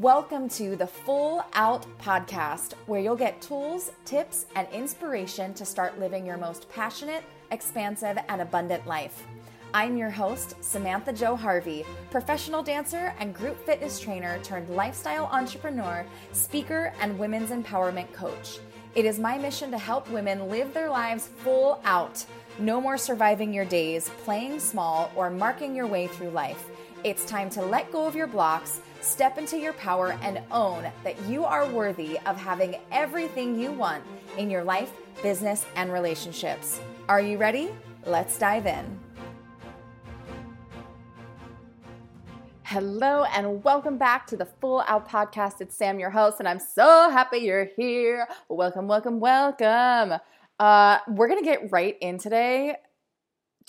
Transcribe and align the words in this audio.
Welcome 0.00 0.48
to 0.50 0.76
the 0.76 0.86
Full 0.86 1.44
Out 1.52 1.84
Podcast, 1.98 2.72
where 2.86 3.02
you'll 3.02 3.16
get 3.16 3.42
tools, 3.42 3.92
tips, 4.06 4.46
and 4.56 4.66
inspiration 4.72 5.52
to 5.52 5.66
start 5.66 6.00
living 6.00 6.24
your 6.24 6.38
most 6.38 6.70
passionate, 6.70 7.22
expansive, 7.50 8.16
and 8.30 8.40
abundant 8.40 8.86
life. 8.86 9.26
I'm 9.74 9.98
your 9.98 10.08
host, 10.08 10.54
Samantha 10.64 11.12
Jo 11.12 11.36
Harvey, 11.36 11.84
professional 12.10 12.62
dancer 12.62 13.12
and 13.18 13.34
group 13.34 13.62
fitness 13.66 14.00
trainer 14.00 14.38
turned 14.42 14.70
lifestyle 14.70 15.26
entrepreneur, 15.26 16.06
speaker, 16.32 16.94
and 16.98 17.18
women's 17.18 17.50
empowerment 17.50 18.10
coach. 18.14 18.58
It 18.94 19.04
is 19.04 19.18
my 19.18 19.36
mission 19.36 19.70
to 19.70 19.78
help 19.78 20.10
women 20.10 20.48
live 20.48 20.72
their 20.72 20.88
lives 20.88 21.26
full 21.26 21.78
out. 21.84 22.24
No 22.58 22.80
more 22.80 22.96
surviving 22.96 23.52
your 23.52 23.66
days, 23.66 24.08
playing 24.24 24.60
small, 24.60 25.12
or 25.14 25.28
marking 25.28 25.76
your 25.76 25.86
way 25.86 26.06
through 26.06 26.30
life. 26.30 26.70
It's 27.02 27.24
time 27.24 27.48
to 27.50 27.62
let 27.62 27.90
go 27.90 28.06
of 28.06 28.14
your 28.14 28.26
blocks, 28.26 28.82
step 29.00 29.38
into 29.38 29.56
your 29.56 29.72
power, 29.72 30.18
and 30.20 30.38
own 30.50 30.86
that 31.02 31.18
you 31.26 31.46
are 31.46 31.66
worthy 31.66 32.18
of 32.26 32.36
having 32.36 32.76
everything 32.92 33.58
you 33.58 33.72
want 33.72 34.04
in 34.36 34.50
your 34.50 34.62
life, 34.62 34.92
business, 35.22 35.64
and 35.76 35.90
relationships. 35.90 36.78
Are 37.08 37.22
you 37.22 37.38
ready? 37.38 37.70
Let's 38.04 38.36
dive 38.36 38.66
in. 38.66 39.00
Hello, 42.64 43.24
and 43.34 43.64
welcome 43.64 43.96
back 43.96 44.26
to 44.26 44.36
the 44.36 44.44
Full 44.60 44.84
Out 44.86 45.08
Podcast. 45.08 45.62
It's 45.62 45.74
Sam, 45.74 45.98
your 45.98 46.10
host, 46.10 46.36
and 46.38 46.46
I'm 46.46 46.60
so 46.60 47.08
happy 47.08 47.38
you're 47.38 47.70
here. 47.78 48.28
Welcome, 48.50 48.88
welcome, 48.88 49.20
welcome. 49.20 50.20
Uh, 50.58 50.98
we're 51.08 51.28
to 51.42 51.44
get 51.46 51.72
right 51.72 51.96
in 52.02 52.18
today 52.18 52.76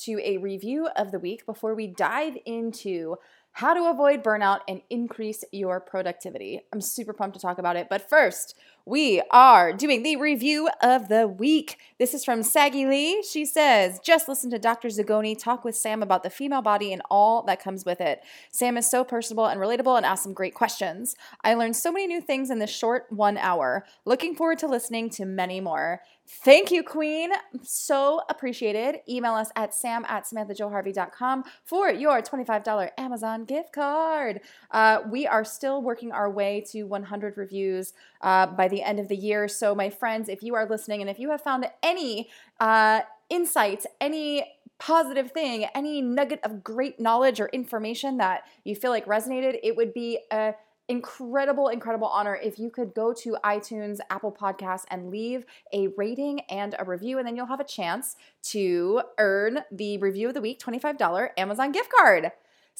to 0.05 0.19
a 0.23 0.37
review 0.37 0.87
of 0.95 1.11
the 1.11 1.19
week 1.19 1.45
before 1.45 1.75
we 1.75 1.87
dive 1.87 2.37
into 2.45 3.17
how 3.53 3.73
to 3.73 3.89
avoid 3.89 4.23
burnout 4.23 4.59
and 4.67 4.81
increase 4.89 5.43
your 5.51 5.79
productivity. 5.79 6.61
I'm 6.71 6.81
super 6.81 7.13
pumped 7.13 7.35
to 7.35 7.41
talk 7.41 7.57
about 7.57 7.75
it. 7.75 7.87
But 7.89 8.09
first, 8.09 8.55
we 8.85 9.21
are 9.31 9.73
doing 9.73 10.03
the 10.03 10.15
review 10.15 10.69
of 10.81 11.07
the 11.07 11.27
week. 11.27 11.77
This 11.99 12.13
is 12.13 12.25
from 12.25 12.41
Saggy 12.41 12.85
Lee. 12.85 13.23
She 13.23 13.45
says, 13.45 13.99
just 13.99 14.27
listen 14.27 14.49
to 14.49 14.59
Dr. 14.59 14.87
Zagoni 14.87 15.37
talk 15.37 15.63
with 15.63 15.75
Sam 15.75 16.01
about 16.01 16.23
the 16.23 16.29
female 16.29 16.61
body 16.61 16.91
and 16.91 17.01
all 17.11 17.43
that 17.43 17.61
comes 17.61 17.85
with 17.85 18.01
it. 18.01 18.23
Sam 18.49 18.77
is 18.77 18.89
so 18.89 19.03
personable 19.03 19.45
and 19.45 19.59
relatable 19.59 19.97
and 19.97 20.05
asks 20.05 20.23
some 20.23 20.33
great 20.33 20.55
questions. 20.55 21.15
I 21.43 21.53
learned 21.53 21.75
so 21.75 21.91
many 21.91 22.07
new 22.07 22.21
things 22.21 22.49
in 22.49 22.59
this 22.59 22.71
short 22.71 23.05
one 23.11 23.37
hour. 23.37 23.85
Looking 24.05 24.35
forward 24.35 24.59
to 24.59 24.67
listening 24.67 25.09
to 25.11 25.25
many 25.25 25.61
more. 25.61 26.01
Thank 26.33 26.71
you, 26.71 26.81
Queen. 26.81 27.31
So 27.61 28.21
appreciated. 28.29 29.01
Email 29.07 29.33
us 29.33 29.49
at 29.55 29.75
sam 29.75 30.05
at 30.07 30.23
samanthajoharvey.com 30.23 31.43
for 31.65 31.91
your 31.91 32.21
$25 32.21 32.89
Amazon 32.97 33.43
gift 33.43 33.73
card. 33.73 34.39
Uh, 34.71 34.99
we 35.09 35.27
are 35.27 35.43
still 35.43 35.81
working 35.81 36.11
our 36.13 36.31
way 36.31 36.63
to 36.71 36.83
100 36.83 37.37
reviews 37.37 37.93
uh, 38.21 38.47
by 38.47 38.69
the 38.71 38.81
end 38.81 38.99
of 38.99 39.07
the 39.07 39.15
year. 39.15 39.47
So, 39.47 39.75
my 39.75 39.89
friends, 39.89 40.29
if 40.29 40.41
you 40.41 40.55
are 40.55 40.67
listening 40.67 41.01
and 41.01 41.09
if 41.09 41.19
you 41.19 41.29
have 41.29 41.41
found 41.41 41.67
any 41.83 42.29
uh, 42.59 43.01
insights, 43.29 43.85
any 43.99 44.45
positive 44.79 45.31
thing, 45.31 45.65
any 45.75 46.01
nugget 46.01 46.39
of 46.43 46.63
great 46.63 46.99
knowledge 46.99 47.39
or 47.39 47.47
information 47.49 48.17
that 48.17 48.43
you 48.63 48.75
feel 48.75 48.89
like 48.89 49.05
resonated, 49.05 49.59
it 49.61 49.75
would 49.75 49.93
be 49.93 50.19
a 50.31 50.55
incredible, 50.91 51.69
incredible 51.69 52.07
honor 52.07 52.35
if 52.35 52.59
you 52.59 52.69
could 52.69 52.93
go 52.93 53.13
to 53.13 53.37
iTunes, 53.45 53.99
Apple 54.09 54.31
Podcasts, 54.31 54.83
and 54.89 55.09
leave 55.09 55.45
a 55.71 55.87
rating 55.95 56.41
and 56.49 56.75
a 56.79 56.83
review, 56.83 57.17
and 57.17 57.25
then 57.25 57.35
you'll 57.35 57.45
have 57.45 57.61
a 57.61 57.65
chance 57.65 58.17
to 58.41 59.01
earn 59.17 59.59
the 59.71 59.97
review 59.99 60.27
of 60.27 60.33
the 60.33 60.41
week 60.41 60.59
$25 60.59 61.29
Amazon 61.37 61.71
gift 61.71 61.89
card. 61.97 62.31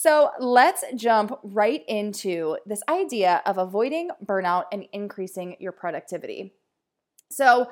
So 0.02 0.32
let's 0.40 0.84
jump 0.96 1.40
right 1.44 1.84
into 1.88 2.58
this 2.66 2.82
idea 2.90 3.44
of 3.46 3.60
avoiding 3.60 4.10
burnout 4.26 4.64
and 4.72 4.88
increasing 4.94 5.56
your 5.60 5.74
productivity. 5.74 6.56
So, 7.30 7.68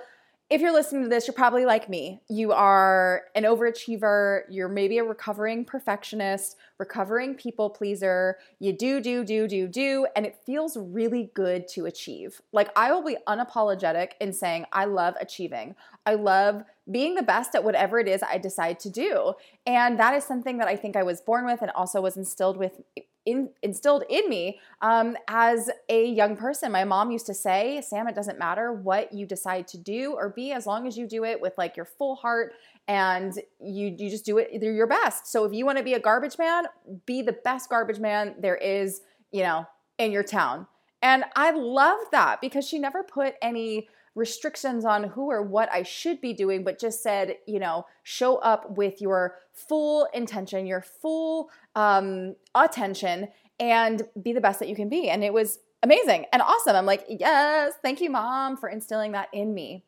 if 0.49 0.61
you're 0.61 0.73
listening 0.73 1.03
to 1.03 1.09
this, 1.09 1.27
you're 1.27 1.35
probably 1.35 1.63
like 1.63 1.89
me. 1.89 2.21
You 2.27 2.53
are 2.53 3.25
an 3.35 3.43
overachiever, 3.43 4.41
you're 4.49 4.67
maybe 4.67 4.97
a 4.97 5.03
recovering 5.03 5.63
perfectionist, 5.63 6.57
recovering 6.79 7.35
people 7.35 7.69
pleaser. 7.69 8.37
You 8.59 8.73
do, 8.73 8.99
do, 8.99 9.23
do, 9.23 9.47
do, 9.47 9.67
do, 9.67 10.07
and 10.15 10.25
it 10.25 10.39
feels 10.47 10.75
really 10.75 11.29
good 11.35 11.67
to 11.69 11.85
achieve. 11.85 12.41
Like, 12.51 12.71
I 12.75 12.91
will 12.91 13.03
be 13.03 13.17
unapologetic 13.27 14.13
in 14.19 14.33
saying, 14.33 14.65
I 14.73 14.85
love 14.85 15.13
achieving. 15.21 15.75
I 16.07 16.15
love 16.15 16.63
being 16.89 17.13
the 17.13 17.21
best 17.21 17.53
at 17.53 17.63
whatever 17.63 17.99
it 17.99 18.07
is 18.07 18.23
I 18.23 18.39
decide 18.39 18.79
to 18.79 18.89
do. 18.89 19.33
And 19.67 19.99
that 19.99 20.16
is 20.16 20.23
something 20.23 20.57
that 20.57 20.67
I 20.67 20.75
think 20.75 20.95
I 20.95 21.03
was 21.03 21.21
born 21.21 21.45
with 21.45 21.61
and 21.61 21.69
also 21.71 22.01
was 22.01 22.17
instilled 22.17 22.57
with 22.57 22.81
in, 23.29 23.50
instilled 23.62 24.03
in 24.09 24.28
me 24.29 24.59
um, 24.81 25.16
as 25.28 25.69
a 25.88 26.06
young 26.06 26.35
person. 26.35 26.72
My 26.72 26.84
mom 26.84 27.12
used 27.12 27.25
to 27.28 27.34
say, 27.34 27.81
Sam, 27.88 28.07
it 28.07 28.16
doesn't 28.16 28.40
matter 28.40 28.73
what 28.73 29.13
you 29.13 29.25
decide 29.25 29.67
to 29.69 29.78
do 29.78 30.13
or 30.13 30.29
be, 30.29 30.51
as 30.51 30.66
long 30.66 30.88
as 30.88 30.97
you 30.97 31.07
do 31.07 31.23
it 31.23 31.40
with 31.40 31.53
like 31.57 31.75
your 31.75 31.85
full 31.85 32.16
heart 32.16 32.53
and 32.88 33.34
you, 33.59 33.95
you 33.97 34.09
just 34.09 34.25
do 34.25 34.38
it 34.40 34.62
your 34.62 34.88
best. 34.88 35.28
So 35.28 35.45
if 35.45 35.53
you 35.53 35.66
want 35.66 35.78
to 35.78 35.84
be 35.84 35.94
a 35.94 36.00
garbage 36.00 36.38
man, 36.38 36.66
be 37.06 37.22
the 37.22 37.34
best 37.34 37.69
garbage 37.69 38.00
man 38.00 38.35
there 38.40 38.57
is, 38.57 39.01
you 39.31 39.44
know, 39.44 39.66
in 39.97 40.11
your 40.11 40.23
town. 40.23 40.66
And 41.01 41.23
I 41.35 41.51
love 41.51 42.00
that 42.11 42.41
because 42.41 42.67
she 42.67 42.79
never 42.79 43.03
put 43.03 43.35
any 43.41 43.88
restrictions 44.19 44.85
on 44.85 45.06
who 45.06 45.31
or 45.31 45.41
what 45.41 45.72
I 45.72 45.84
should 45.84 46.22
be 46.22 46.34
doing, 46.34 46.63
but 46.63 46.80
just 46.80 47.02
said, 47.02 47.38
you 47.47 47.59
know, 47.59 47.85
show 48.03 48.35
up 48.38 48.78
with 48.78 49.02
your 49.02 49.35
full 49.53 50.07
intention, 50.13 50.68
your 50.68 50.81
full 50.81 51.50
um, 51.75 52.35
attention, 52.53 53.29
and 53.59 54.03
be 54.22 54.34
the 54.34 54.41
best 54.41 54.59
that 54.59 54.69
you 54.69 54.75
can 54.75 54.90
be. 54.90 55.09
And 55.09 55.24
it 55.24 55.34
was 55.34 55.59
amazing 55.81 56.25
and 56.31 56.41
awesome. 56.41 56.75
I'm 56.75 56.85
like, 56.85 57.06
yes, 57.09 57.74
thank 57.81 58.02
you, 58.02 58.09
mom, 58.09 58.58
for 58.58 58.69
instilling 58.69 59.13
that 59.13 59.29
in 59.34 59.53
me. 59.53 59.84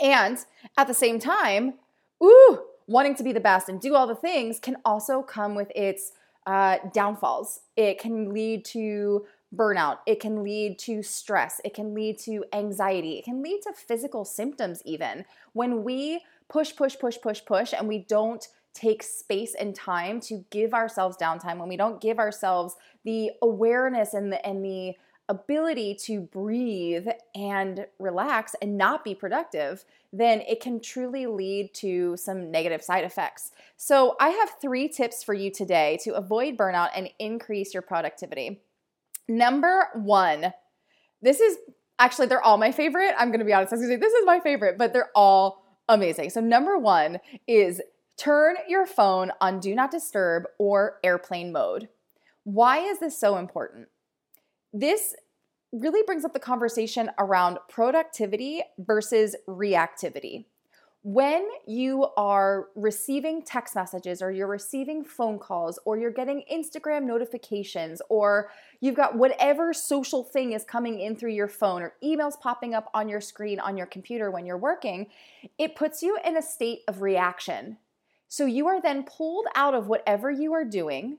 And 0.00 0.38
at 0.76 0.88
the 0.88 0.94
same 0.94 1.20
time, 1.20 1.74
ooh, 2.22 2.60
wanting 2.86 3.14
to 3.16 3.22
be 3.22 3.32
the 3.32 3.40
best 3.40 3.68
and 3.68 3.80
do 3.80 3.94
all 3.94 4.06
the 4.06 4.14
things 4.14 4.58
can 4.58 4.76
also 4.84 5.22
come 5.22 5.54
with 5.54 5.70
its 5.74 6.12
uh, 6.46 6.78
downfalls. 6.92 7.60
It 7.76 7.98
can 7.98 8.32
lead 8.32 8.64
to 8.66 9.26
burnout. 9.54 9.98
It 10.06 10.20
can 10.20 10.42
lead 10.42 10.78
to 10.80 11.02
stress. 11.02 11.60
It 11.64 11.74
can 11.74 11.94
lead 11.94 12.18
to 12.20 12.44
anxiety. 12.52 13.18
It 13.18 13.24
can 13.24 13.42
lead 13.42 13.62
to 13.62 13.72
physical 13.72 14.24
symptoms, 14.24 14.82
even. 14.84 15.24
When 15.52 15.84
we 15.84 16.24
push, 16.48 16.74
push, 16.74 16.98
push, 16.98 17.18
push, 17.20 17.40
push, 17.44 17.72
and 17.72 17.88
we 17.88 17.98
don't 17.98 18.46
take 18.74 19.02
space 19.02 19.54
and 19.54 19.74
time 19.74 20.20
to 20.20 20.44
give 20.50 20.72
ourselves 20.72 21.16
downtime, 21.16 21.58
when 21.58 21.68
we 21.68 21.76
don't 21.76 22.00
give 22.00 22.18
ourselves 22.18 22.76
the 23.04 23.30
awareness 23.42 24.14
and 24.14 24.32
the, 24.32 24.44
and 24.46 24.64
the 24.64 24.94
ability 25.28 25.94
to 25.94 26.20
breathe 26.20 27.06
and 27.34 27.86
relax 27.98 28.54
and 28.60 28.76
not 28.76 29.04
be 29.04 29.14
productive, 29.14 29.84
then 30.12 30.40
it 30.42 30.60
can 30.60 30.80
truly 30.80 31.26
lead 31.26 31.72
to 31.72 32.16
some 32.16 32.50
negative 32.50 32.82
side 32.82 33.04
effects. 33.04 33.52
So, 33.76 34.16
I 34.20 34.30
have 34.30 34.56
three 34.60 34.88
tips 34.88 35.22
for 35.22 35.32
you 35.32 35.50
today 35.50 35.98
to 36.02 36.14
avoid 36.14 36.56
burnout 36.56 36.90
and 36.94 37.08
increase 37.18 37.72
your 37.72 37.82
productivity. 37.82 38.60
Number 39.28 39.88
one, 39.94 40.52
this 41.20 41.40
is 41.40 41.56
actually, 41.98 42.26
they're 42.26 42.42
all 42.42 42.58
my 42.58 42.72
favorite. 42.72 43.14
I'm 43.18 43.28
going 43.28 43.40
to 43.40 43.44
be 43.44 43.52
honest. 43.52 43.72
I 43.72 43.76
was 43.76 43.86
going 43.86 43.90
to 43.90 43.96
say, 43.96 44.08
this 44.08 44.12
is 44.12 44.26
my 44.26 44.40
favorite, 44.40 44.76
but 44.78 44.92
they're 44.92 45.10
all 45.14 45.64
amazing. 45.88 46.30
So, 46.30 46.40
number 46.40 46.78
one 46.78 47.18
is 47.46 47.80
turn 48.16 48.56
your 48.68 48.86
phone 48.86 49.32
on 49.40 49.60
do 49.60 49.74
not 49.74 49.90
disturb 49.90 50.44
or 50.58 50.98
airplane 51.04 51.52
mode. 51.52 51.88
Why 52.44 52.78
is 52.78 52.98
this 52.98 53.18
so 53.18 53.36
important? 53.36 53.88
This 54.72 55.14
really 55.72 56.02
brings 56.04 56.24
up 56.24 56.32
the 56.32 56.40
conversation 56.40 57.10
around 57.18 57.58
productivity 57.68 58.62
versus 58.78 59.36
reactivity 59.48 60.44
when 61.04 61.48
you 61.66 62.06
are 62.16 62.68
receiving 62.76 63.42
text 63.42 63.74
messages 63.74 64.22
or 64.22 64.30
you're 64.30 64.46
receiving 64.46 65.02
phone 65.04 65.36
calls 65.36 65.78
or 65.84 65.98
you're 65.98 66.12
getting 66.12 66.44
Instagram 66.52 67.02
notifications 67.02 68.00
or 68.08 68.50
you've 68.80 68.94
got 68.94 69.16
whatever 69.16 69.72
social 69.72 70.22
thing 70.22 70.52
is 70.52 70.64
coming 70.64 71.00
in 71.00 71.16
through 71.16 71.32
your 71.32 71.48
phone 71.48 71.82
or 71.82 71.94
emails 72.04 72.38
popping 72.38 72.72
up 72.72 72.88
on 72.94 73.08
your 73.08 73.20
screen 73.20 73.58
on 73.58 73.76
your 73.76 73.86
computer 73.86 74.30
when 74.30 74.46
you're 74.46 74.56
working, 74.56 75.08
it 75.58 75.74
puts 75.74 76.02
you 76.02 76.16
in 76.24 76.36
a 76.36 76.42
state 76.42 76.82
of 76.86 77.02
reaction. 77.02 77.78
So 78.28 78.46
you 78.46 78.68
are 78.68 78.80
then 78.80 79.02
pulled 79.02 79.46
out 79.56 79.74
of 79.74 79.88
whatever 79.88 80.30
you 80.30 80.52
are 80.52 80.64
doing 80.64 81.18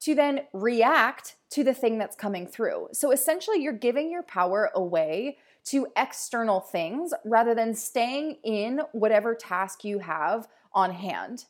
to 0.00 0.14
then 0.14 0.40
react 0.52 1.36
to 1.50 1.62
the 1.62 1.74
thing 1.74 1.98
that's 1.98 2.16
coming 2.16 2.46
through. 2.46 2.88
So 2.92 3.12
essentially, 3.12 3.62
you're 3.62 3.72
giving 3.72 4.10
your 4.10 4.22
power 4.22 4.70
away 4.74 5.36
to 5.64 5.86
external 5.96 6.60
things 6.60 7.12
rather 7.24 7.54
than 7.54 7.74
staying 7.74 8.36
in 8.42 8.80
whatever 8.92 9.34
task 9.34 9.84
you 9.84 9.98
have 10.00 10.48
on 10.72 10.92
hand. 10.92 11.44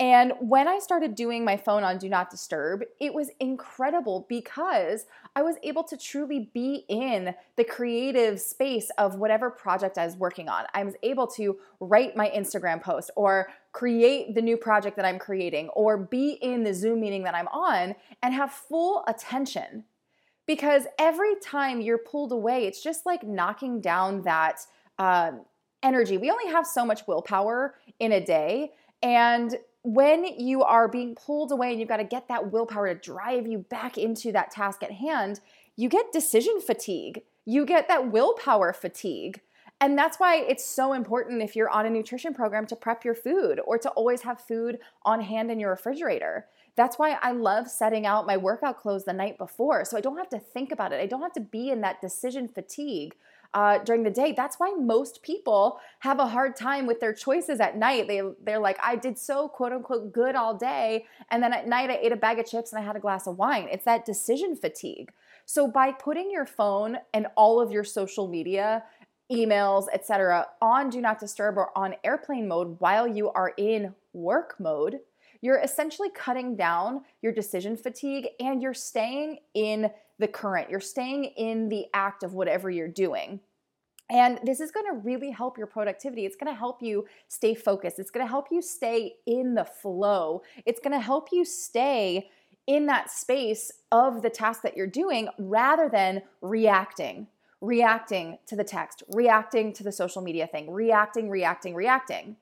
And 0.00 0.32
when 0.40 0.66
I 0.66 0.80
started 0.80 1.14
doing 1.14 1.44
my 1.44 1.56
phone 1.56 1.84
on 1.84 1.98
Do 1.98 2.08
Not 2.08 2.28
Disturb, 2.28 2.82
it 3.00 3.14
was 3.14 3.30
incredible 3.38 4.26
because 4.28 5.06
I 5.36 5.42
was 5.42 5.54
able 5.62 5.84
to 5.84 5.96
truly 5.96 6.50
be 6.52 6.84
in 6.88 7.32
the 7.56 7.62
creative 7.62 8.40
space 8.40 8.90
of 8.98 9.16
whatever 9.16 9.50
project 9.50 9.96
I 9.96 10.04
was 10.04 10.16
working 10.16 10.48
on. 10.48 10.64
I 10.74 10.82
was 10.82 10.94
able 11.04 11.28
to 11.28 11.58
write 11.78 12.16
my 12.16 12.28
Instagram 12.30 12.82
post 12.82 13.12
or 13.14 13.48
create 13.70 14.34
the 14.34 14.42
new 14.42 14.56
project 14.56 14.96
that 14.96 15.04
I'm 15.04 15.18
creating 15.18 15.68
or 15.70 15.96
be 15.96 16.38
in 16.42 16.64
the 16.64 16.74
Zoom 16.74 17.00
meeting 17.00 17.22
that 17.22 17.36
I'm 17.36 17.48
on 17.48 17.94
and 18.20 18.34
have 18.34 18.50
full 18.50 19.04
attention 19.06 19.84
because 20.46 20.84
every 20.98 21.34
time 21.42 21.80
you're 21.80 21.98
pulled 21.98 22.32
away, 22.32 22.66
it's 22.66 22.82
just 22.82 23.06
like 23.06 23.22
knocking 23.22 23.80
down 23.80 24.22
that 24.22 24.60
um, 24.98 25.42
energy. 25.82 26.18
We 26.18 26.30
only 26.30 26.50
have 26.50 26.66
so 26.66 26.84
much 26.84 27.06
willpower 27.06 27.74
in 27.98 28.12
a 28.12 28.24
day. 28.24 28.72
And 29.02 29.56
when 29.82 30.24
you 30.24 30.62
are 30.62 30.88
being 30.88 31.14
pulled 31.14 31.52
away 31.52 31.70
and 31.70 31.78
you've 31.78 31.88
got 31.88 31.98
to 31.98 32.04
get 32.04 32.28
that 32.28 32.52
willpower 32.52 32.92
to 32.92 32.98
drive 32.98 33.46
you 33.46 33.58
back 33.58 33.98
into 33.98 34.32
that 34.32 34.50
task 34.50 34.82
at 34.82 34.92
hand, 34.92 35.40
you 35.76 35.88
get 35.88 36.12
decision 36.12 36.60
fatigue. 36.60 37.22
You 37.44 37.66
get 37.66 37.88
that 37.88 38.10
willpower 38.10 38.72
fatigue. 38.72 39.40
And 39.84 39.98
that's 39.98 40.18
why 40.18 40.36
it's 40.36 40.64
so 40.64 40.94
important 40.94 41.42
if 41.42 41.54
you're 41.54 41.68
on 41.68 41.84
a 41.84 41.90
nutrition 41.90 42.32
program 42.32 42.64
to 42.68 42.74
prep 42.74 43.04
your 43.04 43.14
food 43.14 43.60
or 43.66 43.76
to 43.76 43.90
always 43.90 44.22
have 44.22 44.40
food 44.40 44.78
on 45.02 45.20
hand 45.20 45.50
in 45.50 45.60
your 45.60 45.72
refrigerator. 45.72 46.46
That's 46.74 46.98
why 46.98 47.18
I 47.20 47.32
love 47.32 47.68
setting 47.68 48.06
out 48.06 48.26
my 48.26 48.38
workout 48.38 48.80
clothes 48.80 49.04
the 49.04 49.12
night 49.12 49.36
before 49.36 49.84
so 49.84 49.98
I 49.98 50.00
don't 50.00 50.16
have 50.16 50.30
to 50.30 50.38
think 50.38 50.72
about 50.72 50.94
it. 50.94 51.02
I 51.02 51.06
don't 51.06 51.20
have 51.20 51.34
to 51.34 51.40
be 51.40 51.68
in 51.68 51.82
that 51.82 52.00
decision 52.00 52.48
fatigue 52.48 53.14
uh, 53.52 53.76
during 53.84 54.04
the 54.04 54.10
day. 54.10 54.32
That's 54.32 54.58
why 54.58 54.72
most 54.72 55.22
people 55.22 55.78
have 55.98 56.18
a 56.18 56.28
hard 56.28 56.56
time 56.56 56.86
with 56.86 57.00
their 57.00 57.12
choices 57.12 57.60
at 57.60 57.76
night. 57.76 58.08
They, 58.08 58.22
they're 58.42 58.58
like, 58.58 58.78
I 58.82 58.96
did 58.96 59.18
so 59.18 59.48
quote 59.48 59.72
unquote 59.72 60.14
good 60.14 60.34
all 60.34 60.54
day. 60.54 61.04
And 61.30 61.42
then 61.42 61.52
at 61.52 61.68
night, 61.68 61.90
I 61.90 61.98
ate 61.98 62.10
a 62.10 62.16
bag 62.16 62.38
of 62.38 62.46
chips 62.46 62.72
and 62.72 62.82
I 62.82 62.86
had 62.86 62.96
a 62.96 63.00
glass 63.00 63.26
of 63.26 63.36
wine. 63.36 63.68
It's 63.70 63.84
that 63.84 64.06
decision 64.06 64.56
fatigue. 64.56 65.12
So 65.46 65.68
by 65.68 65.92
putting 65.92 66.30
your 66.30 66.46
phone 66.46 66.98
and 67.12 67.26
all 67.36 67.60
of 67.60 67.70
your 67.70 67.84
social 67.84 68.26
media, 68.26 68.82
emails, 69.32 69.86
etc., 69.92 70.46
on 70.60 70.90
do 70.90 71.00
not 71.00 71.18
disturb 71.18 71.56
or 71.56 71.76
on 71.76 71.94
airplane 72.04 72.46
mode 72.46 72.76
while 72.80 73.06
you 73.06 73.30
are 73.30 73.52
in 73.56 73.94
work 74.12 74.56
mode, 74.58 75.00
you're 75.40 75.60
essentially 75.60 76.08
cutting 76.10 76.56
down 76.56 77.02
your 77.20 77.32
decision 77.32 77.76
fatigue 77.76 78.28
and 78.40 78.62
you're 78.62 78.74
staying 78.74 79.38
in 79.54 79.90
the 80.18 80.28
current. 80.28 80.70
You're 80.70 80.80
staying 80.80 81.24
in 81.24 81.68
the 81.68 81.86
act 81.92 82.22
of 82.22 82.34
whatever 82.34 82.70
you're 82.70 82.88
doing. 82.88 83.40
And 84.10 84.38
this 84.44 84.60
is 84.60 84.70
going 84.70 84.86
to 84.86 84.98
really 84.98 85.30
help 85.30 85.56
your 85.56 85.66
productivity. 85.66 86.26
It's 86.26 86.36
going 86.36 86.52
to 86.52 86.58
help 86.58 86.82
you 86.82 87.06
stay 87.28 87.54
focused. 87.54 87.98
It's 87.98 88.10
going 88.10 88.24
to 88.24 88.30
help 88.30 88.48
you 88.50 88.60
stay 88.60 89.14
in 89.26 89.54
the 89.54 89.64
flow. 89.64 90.42
It's 90.66 90.80
going 90.80 90.92
to 90.92 91.00
help 91.00 91.28
you 91.32 91.44
stay 91.44 92.30
in 92.66 92.86
that 92.86 93.10
space 93.10 93.70
of 93.92 94.22
the 94.22 94.30
task 94.30 94.62
that 94.62 94.76
you're 94.76 94.86
doing 94.86 95.28
rather 95.38 95.88
than 95.88 96.22
reacting, 96.40 97.26
reacting 97.64 98.38
to 98.46 98.56
the 98.56 98.64
text, 98.64 99.02
reacting 99.08 99.72
to 99.72 99.82
the 99.82 99.92
social 99.92 100.22
media 100.22 100.46
thing, 100.46 100.70
reacting, 100.70 101.30
reacting, 101.30 101.74
reacting. 101.74 102.36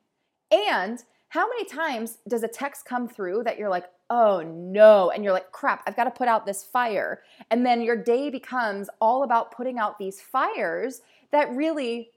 And 0.51 1.03
how 1.29 1.49
many 1.49 1.65
times 1.65 2.19
does 2.29 2.43
a 2.43 2.49
text 2.49 2.85
come 2.85 3.09
through 3.09 3.45
that 3.45 3.59
you're 3.59 3.71
like, 3.71 3.87
oh 4.11 4.43
no, 4.43 5.11
and 5.11 5.25
you're 5.25 5.33
like, 5.33 5.53
crap, 5.53 5.83
I've 5.87 5.97
got 5.97 6.05
to 6.05 6.11
put 6.11 6.29
out 6.29 6.45
this 6.45 6.63
fire. 6.63 7.23
And 7.51 7.65
then 7.65 7.81
your 7.81 7.97
day 7.97 8.29
becomes 8.29 8.91
all 9.01 9.23
about 9.23 9.53
putting 9.53 9.79
out 9.79 9.99
these 9.99 10.21
fires 10.21 11.01
that 11.31 11.51
really, 11.55 12.11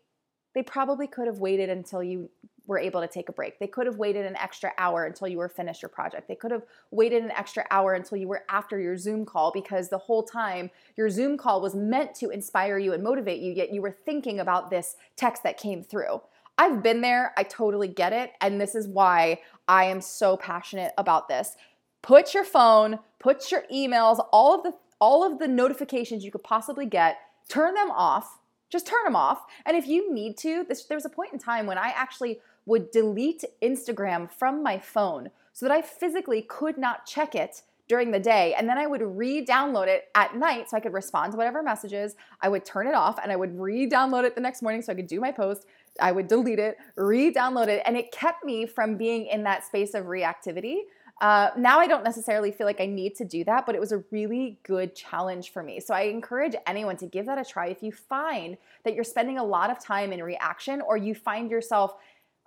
they 0.53 0.63
probably 0.63 1.07
could 1.07 1.27
have 1.27 1.39
waited 1.39 1.69
until 1.69 2.03
you 2.03 2.29
were 2.67 2.79
able 2.79 3.01
to 3.01 3.07
take 3.07 3.29
a 3.29 3.31
break. 3.31 3.59
They 3.59 3.67
could 3.67 3.85
have 3.85 3.97
waited 3.97 4.25
an 4.25 4.35
extra 4.35 4.71
hour 4.77 5.05
until 5.05 5.27
you 5.27 5.37
were 5.37 5.49
finished 5.49 5.81
your 5.81 5.89
project. 5.89 6.27
They 6.27 6.35
could 6.35 6.51
have 6.51 6.63
waited 6.91 7.23
an 7.23 7.31
extra 7.31 7.65
hour 7.71 7.93
until 7.93 8.17
you 8.17 8.27
were 8.27 8.43
after 8.49 8.79
your 8.79 8.97
Zoom 8.97 9.25
call 9.25 9.51
because 9.51 9.89
the 9.89 9.97
whole 9.97 10.23
time 10.23 10.71
your 10.95 11.09
Zoom 11.09 11.37
call 11.37 11.61
was 11.61 11.75
meant 11.75 12.15
to 12.15 12.29
inspire 12.29 12.77
you 12.77 12.93
and 12.93 13.03
motivate 13.03 13.41
you, 13.41 13.51
yet 13.51 13.73
you 13.73 13.81
were 13.81 13.95
thinking 14.05 14.39
about 14.39 14.69
this 14.69 14.95
text 15.15 15.43
that 15.43 15.57
came 15.57 15.83
through. 15.83 16.21
I've 16.57 16.81
been 16.81 17.01
there, 17.01 17.33
I 17.37 17.43
totally 17.43 17.89
get 17.89 18.13
it, 18.13 18.31
and 18.39 18.59
this 18.59 18.75
is 18.75 18.87
why 18.87 19.41
I 19.67 19.85
am 19.85 19.99
so 19.99 20.37
passionate 20.37 20.93
about 20.97 21.27
this. 21.27 21.57
Put 22.01 22.33
your 22.33 22.45
phone, 22.45 22.99
put 23.19 23.51
your 23.51 23.63
emails, 23.73 24.25
all 24.31 24.55
of 24.55 24.63
the 24.63 24.73
all 24.99 25.29
of 25.29 25.39
the 25.39 25.47
notifications 25.47 26.23
you 26.23 26.31
could 26.31 26.43
possibly 26.43 26.85
get, 26.85 27.17
turn 27.49 27.73
them 27.73 27.91
off. 27.91 28.39
Just 28.69 28.87
turn 28.87 29.03
them 29.03 29.15
off. 29.15 29.45
And 29.65 29.77
if 29.77 29.87
you 29.87 30.11
need 30.13 30.37
to, 30.39 30.65
this, 30.67 30.85
there 30.85 30.97
was 30.97 31.05
a 31.05 31.09
point 31.09 31.33
in 31.33 31.39
time 31.39 31.65
when 31.65 31.77
I 31.77 31.89
actually 31.89 32.39
would 32.65 32.91
delete 32.91 33.43
Instagram 33.61 34.31
from 34.31 34.63
my 34.63 34.79
phone 34.79 35.29
so 35.53 35.65
that 35.65 35.71
I 35.71 35.81
physically 35.81 36.41
could 36.41 36.77
not 36.77 37.05
check 37.05 37.35
it 37.35 37.61
during 37.87 38.11
the 38.11 38.19
day. 38.19 38.55
And 38.57 38.67
then 38.67 38.77
I 38.77 38.87
would 38.87 39.01
re 39.01 39.45
download 39.45 39.87
it 39.87 40.05
at 40.15 40.35
night 40.35 40.69
so 40.69 40.77
I 40.77 40.79
could 40.79 40.93
respond 40.93 41.31
to 41.33 41.37
whatever 41.37 41.61
messages. 41.61 42.15
I 42.41 42.49
would 42.49 42.65
turn 42.65 42.87
it 42.87 42.95
off 42.95 43.19
and 43.21 43.31
I 43.31 43.35
would 43.35 43.59
re 43.59 43.87
download 43.87 44.23
it 44.23 44.35
the 44.35 44.41
next 44.41 44.61
morning 44.61 44.81
so 44.81 44.91
I 44.91 44.95
could 44.95 45.07
do 45.07 45.19
my 45.19 45.31
post. 45.31 45.65
I 45.99 46.11
would 46.11 46.27
delete 46.27 46.59
it, 46.59 46.77
re 46.95 47.31
download 47.31 47.67
it. 47.67 47.83
And 47.85 47.95
it 47.95 48.11
kept 48.11 48.43
me 48.43 48.65
from 48.65 48.97
being 48.97 49.27
in 49.27 49.43
that 49.43 49.65
space 49.65 49.93
of 49.93 50.05
reactivity. 50.05 50.79
Uh, 51.21 51.49
now 51.57 51.79
I 51.79 51.87
don't 51.87 52.03
necessarily 52.03 52.51
feel 52.51 52.67
like 52.67 52.81
I 52.81 52.87
need 52.87 53.15
to 53.15 53.25
do 53.25 53.45
that, 53.45 53.65
but 53.65 53.73
it 53.73 53.79
was 53.79 53.93
a 53.93 54.03
really 54.11 54.59
good 54.63 54.95
challenge 54.95 55.51
for 55.51 55.63
me. 55.63 55.79
So 55.79 55.93
I 55.93 56.01
encourage 56.01 56.55
anyone 56.67 56.97
to 56.97 57.05
give 57.05 57.25
that 57.27 57.37
a 57.37 57.45
try. 57.45 57.67
If 57.67 57.81
you 57.81 57.93
find 57.93 58.57
that 58.83 58.95
you're 58.95 59.05
spending 59.05 59.37
a 59.37 59.43
lot 59.43 59.69
of 59.69 59.79
time 59.79 60.11
in 60.11 60.21
reaction 60.21 60.81
or 60.81 60.97
you 60.97 61.15
find 61.15 61.49
yourself 61.49 61.95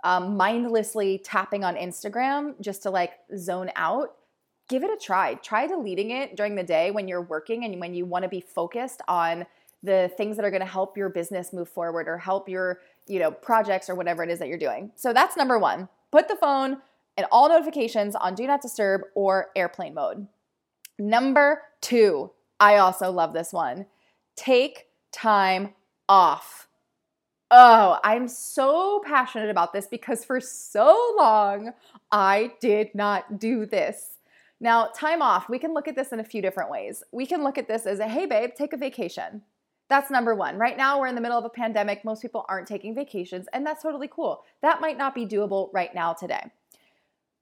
um, 0.05 0.37
mindlessly 0.37 1.19
tapping 1.19 1.65
on 1.65 1.75
Instagram 1.77 2.61
just 2.61 2.83
to 2.85 2.91
like 2.91 3.13
zone 3.37 3.71
out, 3.77 4.15
give 4.69 4.85
it 4.85 4.91
a 4.91 4.97
try. 4.97 5.35
Try 5.35 5.67
deleting 5.67 6.11
it 6.11 6.37
during 6.37 6.55
the 6.55 6.63
day 6.63 6.91
when 6.91 7.09
you're 7.09 7.23
working 7.23 7.65
and 7.65 7.81
when 7.81 7.95
you 7.95 8.05
want 8.05 8.23
to 8.23 8.29
be 8.29 8.41
focused 8.41 9.03
on 9.09 9.47
the 9.83 10.11
things 10.17 10.37
that 10.37 10.45
are 10.45 10.51
going 10.51 10.61
to 10.61 10.67
help 10.67 10.97
your 10.97 11.09
business 11.09 11.53
move 11.53 11.69
forward 11.69 12.09
or 12.09 12.19
help 12.19 12.49
your, 12.49 12.81
you 13.07 13.19
know, 13.19 13.31
projects 13.31 13.89
or 13.89 13.95
whatever 13.95 14.23
it 14.23 14.31
is 14.31 14.39
that 14.39 14.49
you're 14.49 14.59
doing. 14.59 14.91
So 14.97 15.13
that's 15.13 15.37
number 15.37 15.59
1. 15.59 15.89
Put 16.11 16.29
the 16.29 16.37
phone 16.37 16.79
and 17.17 17.27
all 17.33 17.49
notifications 17.49 18.15
on 18.15 18.35
do 18.35 18.47
not 18.47 18.63
disturb 18.63 19.03
or 19.15 19.49
airplane 19.57 19.95
mode. 19.95 20.27
Number 20.99 21.63
2, 21.83 22.31
I 22.61 22.77
also 22.77 23.11
love 23.11 23.33
this 23.33 23.53
one. 23.53 23.87
Take 24.37 24.87
time 25.13 25.75
off. 26.09 26.68
Oh, 27.51 27.99
I'm 28.05 28.29
so 28.29 29.01
passionate 29.07 29.49
about 29.49 29.73
this 29.73 29.87
because 29.87 30.25
for 30.25 30.39
so 30.41 31.15
long 31.17 31.73
I 32.13 32.53
did 32.61 32.95
not 32.95 33.39
do 33.39 33.65
this. 33.65 34.19
Now, 34.61 34.89
time 34.95 35.23
off, 35.23 35.49
we 35.49 35.59
can 35.59 35.73
look 35.73 35.89
at 35.89 35.97
this 35.97 36.13
in 36.13 36.21
a 36.21 36.25
few 36.25 36.43
different 36.43 36.71
ways. 36.71 37.03
We 37.13 37.27
can 37.27 37.43
look 37.43 37.57
at 37.57 37.69
this 37.69 37.87
as 37.87 38.01
a 38.01 38.09
hey, 38.09 38.27
babe, 38.27 38.51
take 38.55 38.73
a 38.73 38.77
vacation. 38.77 39.43
That's 39.89 40.11
number 40.11 40.35
one. 40.35 40.59
Right 40.59 40.77
now, 40.77 41.01
we're 41.01 41.07
in 41.07 41.15
the 41.15 41.21
middle 41.21 41.39
of 41.39 41.45
a 41.45 41.51
pandemic. 41.51 42.05
Most 42.05 42.21
people 42.21 42.45
aren't 42.49 42.69
taking 42.69 42.95
vacations, 42.95 43.47
and 43.55 43.65
that's 43.65 43.83
totally 43.83 44.09
cool. 44.09 44.45
That 44.61 44.83
might 44.83 44.99
not 44.99 45.15
be 45.15 45.25
doable 45.25 45.71
right 45.73 45.95
now 45.95 46.13
today. 46.13 46.51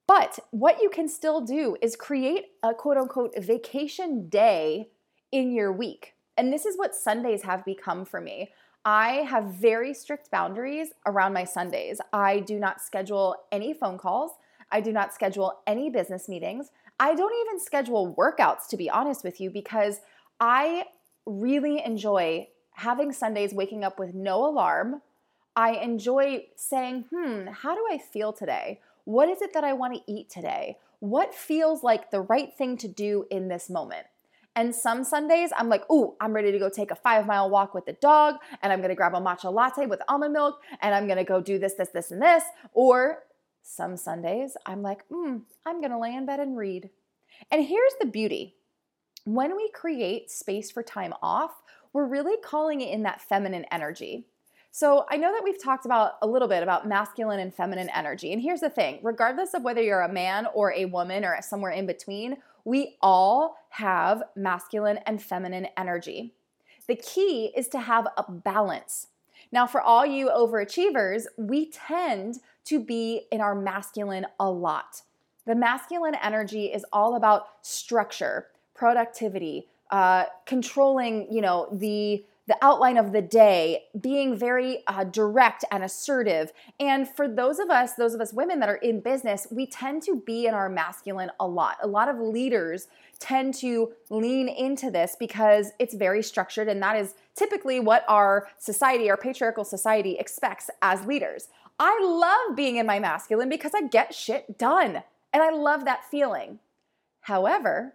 But 0.07 0.39
what 0.53 0.81
you 0.81 0.89
can 0.89 1.09
still 1.09 1.41
do 1.41 1.77
is 1.83 1.97
create 1.97 2.45
a 2.63 2.73
quote 2.73 2.97
unquote 2.97 3.35
vacation 3.37 4.29
day 4.29 4.91
in 5.33 5.53
your 5.53 5.73
week. 5.73 6.15
And 6.37 6.53
this 6.53 6.67
is 6.67 6.79
what 6.79 6.95
Sundays 6.95 7.43
have 7.43 7.65
become 7.65 8.05
for 8.05 8.21
me. 8.21 8.53
I 8.87 9.25
have 9.29 9.47
very 9.47 9.93
strict 9.93 10.31
boundaries 10.31 10.91
around 11.07 11.33
my 11.33 11.43
Sundays. 11.43 12.01
I 12.13 12.39
do 12.39 12.61
not 12.61 12.81
schedule 12.81 13.35
any 13.51 13.75
phone 13.75 13.99
calls. 13.99 14.31
I 14.71 14.81
do 14.81 14.93
not 14.93 15.13
schedule 15.13 15.59
any 15.67 15.91
business 15.91 16.29
meetings. 16.29 16.71
I 17.01 17.17
don't 17.17 17.35
even 17.47 17.59
schedule 17.59 18.15
workouts, 18.17 18.69
to 18.69 18.77
be 18.77 18.89
honest 18.89 19.25
with 19.25 19.41
you, 19.41 19.51
because 19.51 20.03
I 20.39 20.85
really 21.27 21.85
enjoy 21.85 22.47
having 22.75 23.13
Sundays 23.13 23.53
waking 23.53 23.83
up 23.83 23.99
with 23.99 24.15
no 24.15 24.47
alarm. 24.47 25.03
I 25.57 25.73
enjoy 25.73 26.47
saying, 26.55 27.07
hmm, 27.11 27.49
how 27.49 27.75
do 27.75 27.85
I 27.91 27.99
feel 27.99 28.33
today? 28.33 28.81
What 29.05 29.29
is 29.29 29.43
it 29.43 29.53
that 29.55 29.65
I 29.65 29.73
want 29.73 29.95
to 29.95 30.13
eat 30.13 30.31
today? 30.31 30.79
What 31.01 31.35
feels 31.35 31.83
like 31.83 32.13
the 32.13 32.21
right 32.21 32.55
thing 32.57 32.77
to 32.79 32.89
do 32.89 33.27
in 33.33 33.49
this 33.49 33.69
moment? 33.69 34.07
And 34.57 34.75
some 34.75 35.05
Sundays, 35.05 35.51
I'm 35.57 35.69
like, 35.69 35.89
ooh, 35.91 36.17
I'm 36.21 36.33
ready 36.33 36.51
to 36.51 36.59
go 36.59 36.71
take 36.71 36.91
a 36.91 36.97
five 36.97 37.27
mile 37.27 37.51
walk 37.51 37.75
with 37.75 37.85
the 37.85 37.93
dog, 37.93 38.37
and 38.63 38.73
I'm 38.73 38.81
gonna 38.81 38.95
grab 38.95 39.15
a 39.15 39.21
matcha 39.21 39.53
latte 39.53 39.87
with 39.87 40.01
almond 40.09 40.33
milk, 40.33 40.61
and 40.81 40.95
I'm 40.95 41.07
gonna 41.07 41.25
go 41.25 41.41
do 41.43 41.59
this, 41.59 41.75
this, 41.75 41.91
this, 41.91 42.11
and 42.11 42.23
this. 42.23 42.43
Or 42.73 43.25
some 43.63 43.97
Sundays, 43.97 44.57
I'm 44.65 44.83
like, 44.83 45.05
hmm, 45.09 45.39
I'm 45.67 45.81
gonna 45.83 46.01
lay 46.01 46.15
in 46.15 46.25
bed 46.25 46.41
and 46.41 46.57
read. 46.57 46.89
And 47.51 47.67
here's 47.67 47.93
the 48.01 48.07
beauty 48.07 48.55
when 49.25 49.57
we 49.57 49.69
create 49.73 50.31
space 50.31 50.71
for 50.71 50.83
time 50.83 51.13
off, 51.21 51.51
we're 51.93 52.07
really 52.07 52.37
calling 52.43 52.81
it 52.81 52.93
in 52.93 53.03
that 53.03 53.21
feminine 53.21 53.67
energy. 53.71 54.29
So 54.77 55.07
I 55.09 55.17
know 55.17 55.33
that 55.33 55.43
we've 55.43 55.59
talked 55.59 55.87
about 55.87 56.19
a 56.21 56.27
little 56.27 56.49
bit 56.49 56.63
about 56.63 56.87
masculine 56.87 57.41
and 57.41 57.55
feminine 57.55 57.89
energy. 57.95 58.35
And 58.35 58.43
here's 58.43 58.61
the 58.61 58.69
thing 58.69 58.99
regardless 59.03 59.55
of 59.55 59.63
whether 59.63 59.81
you're 59.81 60.03
a 60.03 60.13
man 60.13 60.49
or 60.53 60.71
a 60.71 60.85
woman 60.85 61.25
or 61.25 61.35
somewhere 61.41 61.71
in 61.71 61.87
between, 61.87 62.37
we 62.67 62.99
all 63.01 63.57
have 63.71 64.23
masculine 64.37 64.99
and 65.07 65.23
feminine 65.23 65.69
energy. 65.79 66.35
The 66.89 66.97
key 66.97 67.55
is 67.57 67.69
to 67.69 67.81
have 67.81 68.07
a 68.19 68.31
balance. 68.31 69.07
Now, 69.51 69.67
for 69.67 69.81
all 69.81 70.05
you 70.05 70.29
overachievers, 70.29 71.25
we 71.39 71.71
tend 71.71 72.41
to 72.67 72.79
be 72.79 73.23
in 73.33 73.41
our 73.41 73.55
masculine 73.55 74.27
a 74.39 74.51
lot. 74.51 75.01
The 75.47 75.55
masculine 75.55 76.17
energy 76.23 76.67
is 76.67 76.85
all 76.93 77.17
about 77.17 77.47
structure, 77.63 78.49
productivity, 78.75 79.69
uh, 79.91 80.25
controlling, 80.45 81.33
you 81.33 81.41
know, 81.41 81.67
the 81.73 82.27
the 82.47 82.57
outline 82.63 82.97
of 82.97 83.13
the 83.13 83.23
day, 83.23 83.85
being 84.01 84.37
very 84.37 84.85
uh, 84.87 85.05
direct 85.05 85.65
and 85.71 85.83
assertive. 85.83 86.53
And 86.79 87.09
for 87.09 87.27
those 87.27 87.59
of 87.59 87.71
us, 87.71 87.95
those 87.95 88.15
of 88.15 88.21
us 88.21 88.33
women 88.33 88.61
that 88.61 88.69
are 88.69 88.77
in 88.77 89.01
business, 89.01 89.49
we 89.51 89.67
tend 89.67 90.03
to 90.05 90.23
be 90.25 90.47
in 90.47 90.55
our 90.55 90.69
masculine 90.69 91.31
a 91.41 91.47
lot. 91.47 91.79
A 91.83 91.89
lot 91.89 92.09
of 92.09 92.19
leaders 92.19 92.87
tend 93.19 93.55
to 93.55 93.93
lean 94.11 94.49
into 94.49 94.91
this 94.91 95.17
because 95.19 95.73
it's 95.79 95.95
very 95.95 96.23
structured, 96.23 96.69
and 96.69 96.81
that 96.83 96.97
is 96.97 97.15
typically 97.35 97.81
what 97.81 98.05
our 98.09 98.49
society, 98.59 99.11
our 99.11 99.17
patriarchal 99.17 99.65
society, 99.65 100.17
expects 100.19 100.71
as 100.83 101.05
leaders. 101.05 101.49
I 101.79 101.99
love 102.03 102.57
being 102.57 102.77
in 102.77 102.87
my 102.87 102.99
masculine 102.99 103.49
because 103.49 103.73
I 103.75 103.83
get 103.83 104.15
shit 104.15 104.57
done, 104.57 105.03
and 105.33 105.43
I 105.43 105.51
love 105.51 105.85
that 105.85 106.05
feeling. 106.11 106.61
However, 107.23 107.95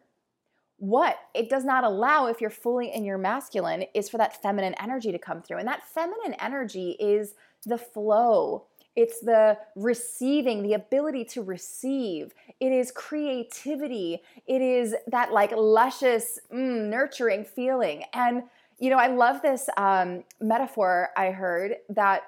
what 0.81 1.17
it 1.35 1.47
does 1.47 1.63
not 1.63 1.83
allow 1.83 2.25
if 2.25 2.41
you're 2.41 2.49
fully 2.49 2.91
in 2.91 3.05
your 3.05 3.19
masculine 3.19 3.85
is 3.93 4.09
for 4.09 4.17
that 4.17 4.41
feminine 4.41 4.73
energy 4.81 5.11
to 5.11 5.19
come 5.19 5.39
through. 5.39 5.59
And 5.59 5.67
that 5.67 5.83
feminine 5.83 6.33
energy 6.39 6.97
is 6.99 7.35
the 7.67 7.77
flow. 7.77 8.65
It's 8.95 9.19
the 9.19 9.59
receiving, 9.75 10.63
the 10.63 10.73
ability 10.73 11.25
to 11.25 11.43
receive. 11.43 12.33
It 12.59 12.71
is 12.71 12.89
creativity. 12.89 14.23
It 14.47 14.63
is 14.63 14.95
that 15.05 15.31
like 15.31 15.51
luscious, 15.55 16.39
mm, 16.51 16.89
nurturing 16.89 17.45
feeling. 17.45 18.05
And, 18.13 18.41
you 18.79 18.89
know, 18.89 18.97
I 18.97 19.05
love 19.05 19.43
this 19.43 19.69
um, 19.77 20.23
metaphor 20.39 21.09
I 21.15 21.29
heard 21.29 21.75
that 21.89 22.23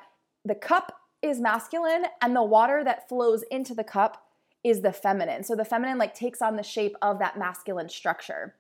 the 0.45 0.53
cup 0.53 0.95
is 1.23 1.39
masculine 1.39 2.03
and 2.21 2.35
the 2.35 2.43
water 2.43 2.83
that 2.83 3.09
flows 3.09 3.43
into 3.49 3.73
the 3.73 3.83
cup 3.83 4.23
is 4.63 4.81
the 4.81 4.93
feminine. 4.93 5.43
So 5.43 5.55
the 5.55 5.65
feminine 5.65 5.97
like 5.97 6.13
takes 6.13 6.41
on 6.41 6.55
the 6.55 6.63
shape 6.63 6.95
of 7.01 7.19
that 7.19 7.37
masculine 7.37 7.89
structure. 7.89 8.55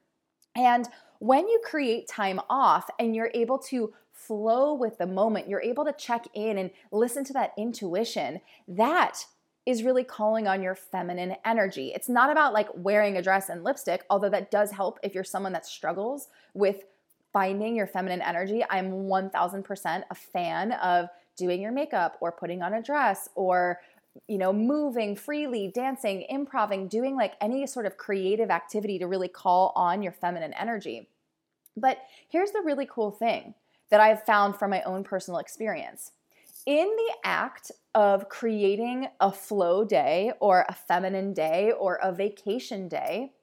And 0.55 0.87
when 1.19 1.47
you 1.47 1.61
create 1.63 2.07
time 2.07 2.39
off 2.49 2.89
and 2.99 3.15
you're 3.15 3.31
able 3.33 3.57
to 3.59 3.93
flow 4.11 4.73
with 4.73 4.97
the 4.97 5.07
moment, 5.07 5.47
you're 5.47 5.61
able 5.61 5.85
to 5.85 5.93
check 5.93 6.27
in 6.33 6.57
and 6.57 6.69
listen 6.91 7.23
to 7.25 7.33
that 7.33 7.53
intuition, 7.57 8.41
that 8.67 9.25
is 9.65 9.83
really 9.83 10.03
calling 10.03 10.47
on 10.47 10.61
your 10.61 10.75
feminine 10.75 11.35
energy. 11.45 11.93
It's 11.95 12.09
not 12.09 12.29
about 12.29 12.53
like 12.53 12.67
wearing 12.75 13.17
a 13.17 13.21
dress 13.21 13.49
and 13.49 13.63
lipstick, 13.63 14.03
although 14.09 14.29
that 14.29 14.51
does 14.51 14.71
help 14.71 14.99
if 15.03 15.15
you're 15.15 15.23
someone 15.23 15.53
that 15.53 15.65
struggles 15.65 16.27
with 16.53 16.83
finding 17.31 17.75
your 17.75 17.87
feminine 17.87 18.21
energy. 18.21 18.63
I'm 18.69 18.91
1000% 18.91 20.03
a 20.09 20.15
fan 20.15 20.73
of 20.73 21.07
doing 21.35 21.61
your 21.61 21.71
makeup 21.71 22.17
or 22.21 22.31
putting 22.31 22.61
on 22.61 22.73
a 22.73 22.83
dress 22.83 23.27
or 23.35 23.79
you 24.27 24.37
know, 24.37 24.53
moving 24.53 25.15
freely, 25.15 25.71
dancing, 25.73 26.25
improving, 26.29 26.87
doing 26.87 27.15
like 27.15 27.33
any 27.41 27.65
sort 27.65 27.85
of 27.85 27.97
creative 27.97 28.49
activity 28.49 28.99
to 28.99 29.07
really 29.07 29.27
call 29.27 29.73
on 29.75 30.01
your 30.01 30.11
feminine 30.11 30.53
energy. 30.53 31.09
But 31.75 31.97
here's 32.29 32.51
the 32.51 32.61
really 32.63 32.87
cool 32.89 33.11
thing 33.11 33.55
that 33.89 33.99
I've 33.99 34.23
found 34.23 34.55
from 34.55 34.71
my 34.71 34.81
own 34.83 35.03
personal 35.03 35.39
experience. 35.39 36.11
In 36.65 36.87
the 36.87 37.15
act 37.23 37.71
of 37.93 38.29
creating 38.29 39.07
a 39.19 39.31
flow 39.31 39.83
day 39.83 40.31
or 40.39 40.65
a 40.69 40.73
feminine 40.73 41.33
day 41.33 41.71
or 41.77 41.99
a 42.01 42.13
vacation 42.13 42.87
day, 42.87 43.33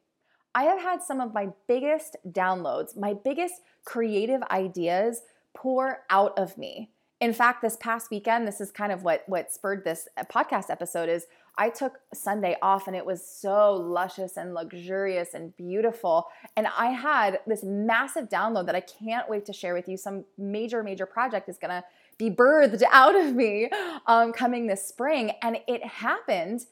I 0.54 0.64
have 0.64 0.80
had 0.80 1.02
some 1.02 1.20
of 1.20 1.34
my 1.34 1.48
biggest 1.68 2.16
downloads, 2.28 2.96
my 2.96 3.14
biggest 3.14 3.54
creative 3.84 4.42
ideas 4.50 5.22
pour 5.54 6.00
out 6.10 6.36
of 6.38 6.56
me 6.56 6.90
in 7.20 7.34
fact, 7.34 7.60
this 7.60 7.76
past 7.76 8.10
weekend, 8.10 8.48
this 8.48 8.60
is 8.60 8.70
kind 8.70 8.92
of 8.92 9.02
what 9.02 9.24
what 9.26 9.52
spurred 9.52 9.84
this 9.84 10.08
uh, 10.16 10.24
podcast 10.24 10.70
episode 10.70 11.08
is 11.08 11.26
I 11.58 11.68
took 11.68 12.00
Sunday 12.14 12.56
off 12.62 12.86
and 12.86 12.96
it 12.96 13.04
was 13.04 13.24
so 13.26 13.74
luscious 13.74 14.38
and 14.38 14.54
luxurious 14.54 15.34
and 15.34 15.54
beautiful. 15.56 16.28
And 16.56 16.66
I 16.66 16.86
had 16.86 17.40
this 17.46 17.62
massive 17.62 18.30
download 18.30 18.64
that 18.66 18.74
I 18.74 18.80
can't 18.80 19.28
wait 19.28 19.44
to 19.46 19.52
share 19.52 19.74
with 19.74 19.86
you. 19.86 19.98
Some 19.98 20.24
major, 20.38 20.82
major 20.82 21.04
project 21.04 21.50
is 21.50 21.58
gonna 21.58 21.84
be 22.16 22.30
birthed 22.30 22.82
out 22.90 23.14
of 23.14 23.34
me 23.34 23.68
um, 24.06 24.32
coming 24.32 24.66
this 24.66 24.86
spring. 24.86 25.32
And 25.42 25.58
it 25.68 25.84
happened 25.84 26.64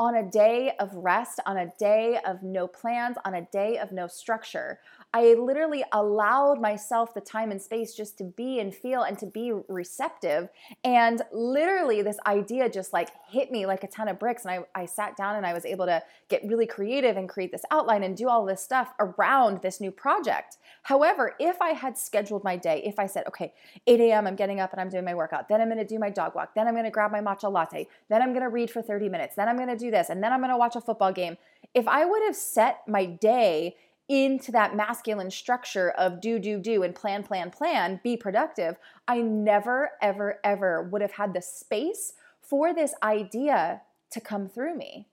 on 0.00 0.16
a 0.16 0.22
day 0.28 0.72
of 0.80 0.92
rest, 0.96 1.38
on 1.46 1.56
a 1.56 1.72
day 1.78 2.18
of 2.26 2.42
no 2.42 2.66
plans, 2.66 3.16
on 3.24 3.34
a 3.34 3.42
day 3.52 3.78
of 3.78 3.92
no 3.92 4.08
structure. 4.08 4.80
I 5.14 5.34
literally 5.34 5.84
allowed 5.92 6.60
myself 6.60 7.12
the 7.12 7.20
time 7.20 7.50
and 7.50 7.60
space 7.60 7.94
just 7.94 8.16
to 8.18 8.24
be 8.24 8.60
and 8.60 8.74
feel 8.74 9.02
and 9.02 9.18
to 9.18 9.26
be 9.26 9.52
receptive. 9.68 10.48
And 10.84 11.20
literally, 11.32 12.00
this 12.00 12.18
idea 12.26 12.70
just 12.70 12.94
like 12.94 13.10
hit 13.28 13.52
me 13.52 13.66
like 13.66 13.84
a 13.84 13.88
ton 13.88 14.08
of 14.08 14.18
bricks. 14.18 14.46
And 14.46 14.64
I, 14.74 14.80
I 14.80 14.86
sat 14.86 15.16
down 15.16 15.36
and 15.36 15.44
I 15.44 15.52
was 15.52 15.66
able 15.66 15.84
to 15.84 16.02
get 16.28 16.42
really 16.46 16.66
creative 16.66 17.18
and 17.18 17.28
create 17.28 17.52
this 17.52 17.64
outline 17.70 18.02
and 18.04 18.16
do 18.16 18.28
all 18.28 18.46
this 18.46 18.62
stuff 18.62 18.94
around 18.98 19.60
this 19.60 19.80
new 19.80 19.90
project. 19.90 20.56
However, 20.84 21.34
if 21.38 21.60
I 21.60 21.70
had 21.70 21.98
scheduled 21.98 22.42
my 22.42 22.56
day, 22.56 22.82
if 22.84 22.98
I 22.98 23.06
said, 23.06 23.26
okay, 23.28 23.52
8 23.86 24.00
a.m., 24.00 24.26
I'm 24.26 24.36
getting 24.36 24.60
up 24.60 24.72
and 24.72 24.80
I'm 24.80 24.88
doing 24.88 25.04
my 25.04 25.14
workout, 25.14 25.48
then 25.48 25.60
I'm 25.60 25.68
gonna 25.68 25.84
do 25.84 25.98
my 25.98 26.10
dog 26.10 26.34
walk, 26.34 26.54
then 26.54 26.66
I'm 26.66 26.74
gonna 26.74 26.90
grab 26.90 27.12
my 27.12 27.20
matcha 27.20 27.52
latte, 27.52 27.86
then 28.08 28.22
I'm 28.22 28.32
gonna 28.32 28.48
read 28.48 28.70
for 28.70 28.82
30 28.82 29.08
minutes, 29.08 29.36
then 29.36 29.48
I'm 29.48 29.58
gonna 29.58 29.76
do 29.76 29.90
this, 29.90 30.08
and 30.08 30.22
then 30.22 30.32
I'm 30.32 30.40
gonna 30.40 30.58
watch 30.58 30.74
a 30.74 30.80
football 30.80 31.12
game. 31.12 31.36
If 31.74 31.86
I 31.86 32.04
would 32.04 32.22
have 32.24 32.36
set 32.36 32.80
my 32.88 33.04
day 33.04 33.76
into 34.12 34.52
that 34.52 34.76
masculine 34.76 35.30
structure 35.30 35.88
of 35.92 36.20
do, 36.20 36.38
do, 36.38 36.58
do, 36.58 36.82
and 36.82 36.94
plan, 36.94 37.22
plan, 37.22 37.50
plan, 37.50 37.98
be 38.04 38.14
productive, 38.14 38.76
I 39.08 39.22
never, 39.22 39.92
ever, 40.02 40.38
ever 40.44 40.82
would 40.82 41.00
have 41.00 41.12
had 41.12 41.32
the 41.32 41.40
space 41.40 42.12
for 42.42 42.74
this 42.74 42.94
idea 43.02 43.80
to 44.10 44.20
come 44.20 44.50
through 44.50 44.76
me. 44.76 45.06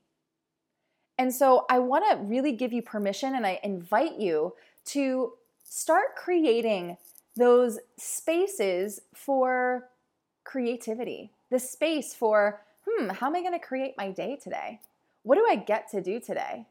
And 1.17 1.33
so 1.33 1.65
I 1.69 1.79
want 1.79 2.03
to 2.09 2.17
really 2.25 2.51
give 2.51 2.73
you 2.73 2.81
permission 2.81 3.35
and 3.35 3.47
I 3.47 3.61
invite 3.63 4.19
you 4.19 4.53
to 4.87 5.31
start 5.63 6.17
creating 6.17 6.97
those 7.37 7.79
spaces 7.97 8.99
for 9.13 9.87
creativity, 10.43 11.31
the 11.49 11.59
space 11.59 12.13
for, 12.13 12.61
hmm, 12.85 13.09
how 13.09 13.27
am 13.27 13.35
I 13.37 13.41
going 13.41 13.53
to 13.53 13.65
create 13.65 13.93
my 13.97 14.11
day 14.11 14.37
today? 14.41 14.81
What 15.23 15.35
do 15.35 15.45
I 15.49 15.55
get 15.55 15.89
to 15.91 16.01
do 16.01 16.19
today? 16.19 16.65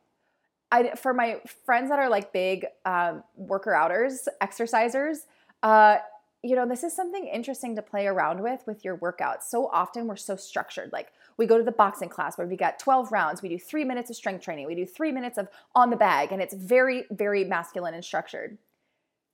I, 0.71 0.95
for 0.97 1.15
my 1.15 1.41
friends 1.65 1.89
that 1.91 1.99
are 1.99 2.09
like 2.09 2.33
big 2.33 2.67
um, 2.85 3.23
worker 3.37 3.75
outers, 3.75 4.29
exercisers, 4.43 5.19
uh, 5.63 5.99
you 6.43 6.55
know, 6.55 6.69
this 6.69 6.85
is 6.85 6.95
something 6.95 7.27
interesting 7.27 7.75
to 7.75 7.83
play 7.83 8.07
around 8.07 8.41
with 8.41 8.63
with 8.67 8.85
your 8.85 8.97
workouts. 8.99 9.45
So 9.45 9.69
often 9.69 10.07
we're 10.07 10.17
so 10.17 10.37
structured. 10.37 10.91
Like 10.93 11.09
we 11.37 11.47
go 11.47 11.59
to 11.59 11.65
the 11.65 11.73
boxing 11.73 12.09
class 12.09 12.39
where 12.39 12.47
we 12.47 12.57
got 12.57 12.79
12 12.79 13.11
rounds, 13.11 13.43
we 13.43 13.49
do 13.49 13.59
three 13.59 13.85
minutes 13.85 14.11
of 14.11 14.17
strength 14.17 14.45
training, 14.45 14.67
we 14.67 14.75
do 14.75 14.87
three 14.87 15.11
minutes 15.11 15.39
of 15.39 15.49
on 15.75 15.91
the 15.91 15.97
bag, 15.97 16.31
and 16.31 16.41
it's 16.41 16.55
very, 16.55 17.07
very 17.11 17.45
masculine 17.45 17.95
and 17.95 18.05
structured. 18.05 18.59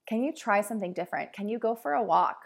Can 0.06 0.22
you 0.22 0.32
try 0.32 0.60
something 0.60 0.92
different? 0.92 1.32
Can 1.32 1.48
you 1.48 1.58
go 1.58 1.74
for 1.74 1.92
a 1.92 2.02
walk? 2.02 2.44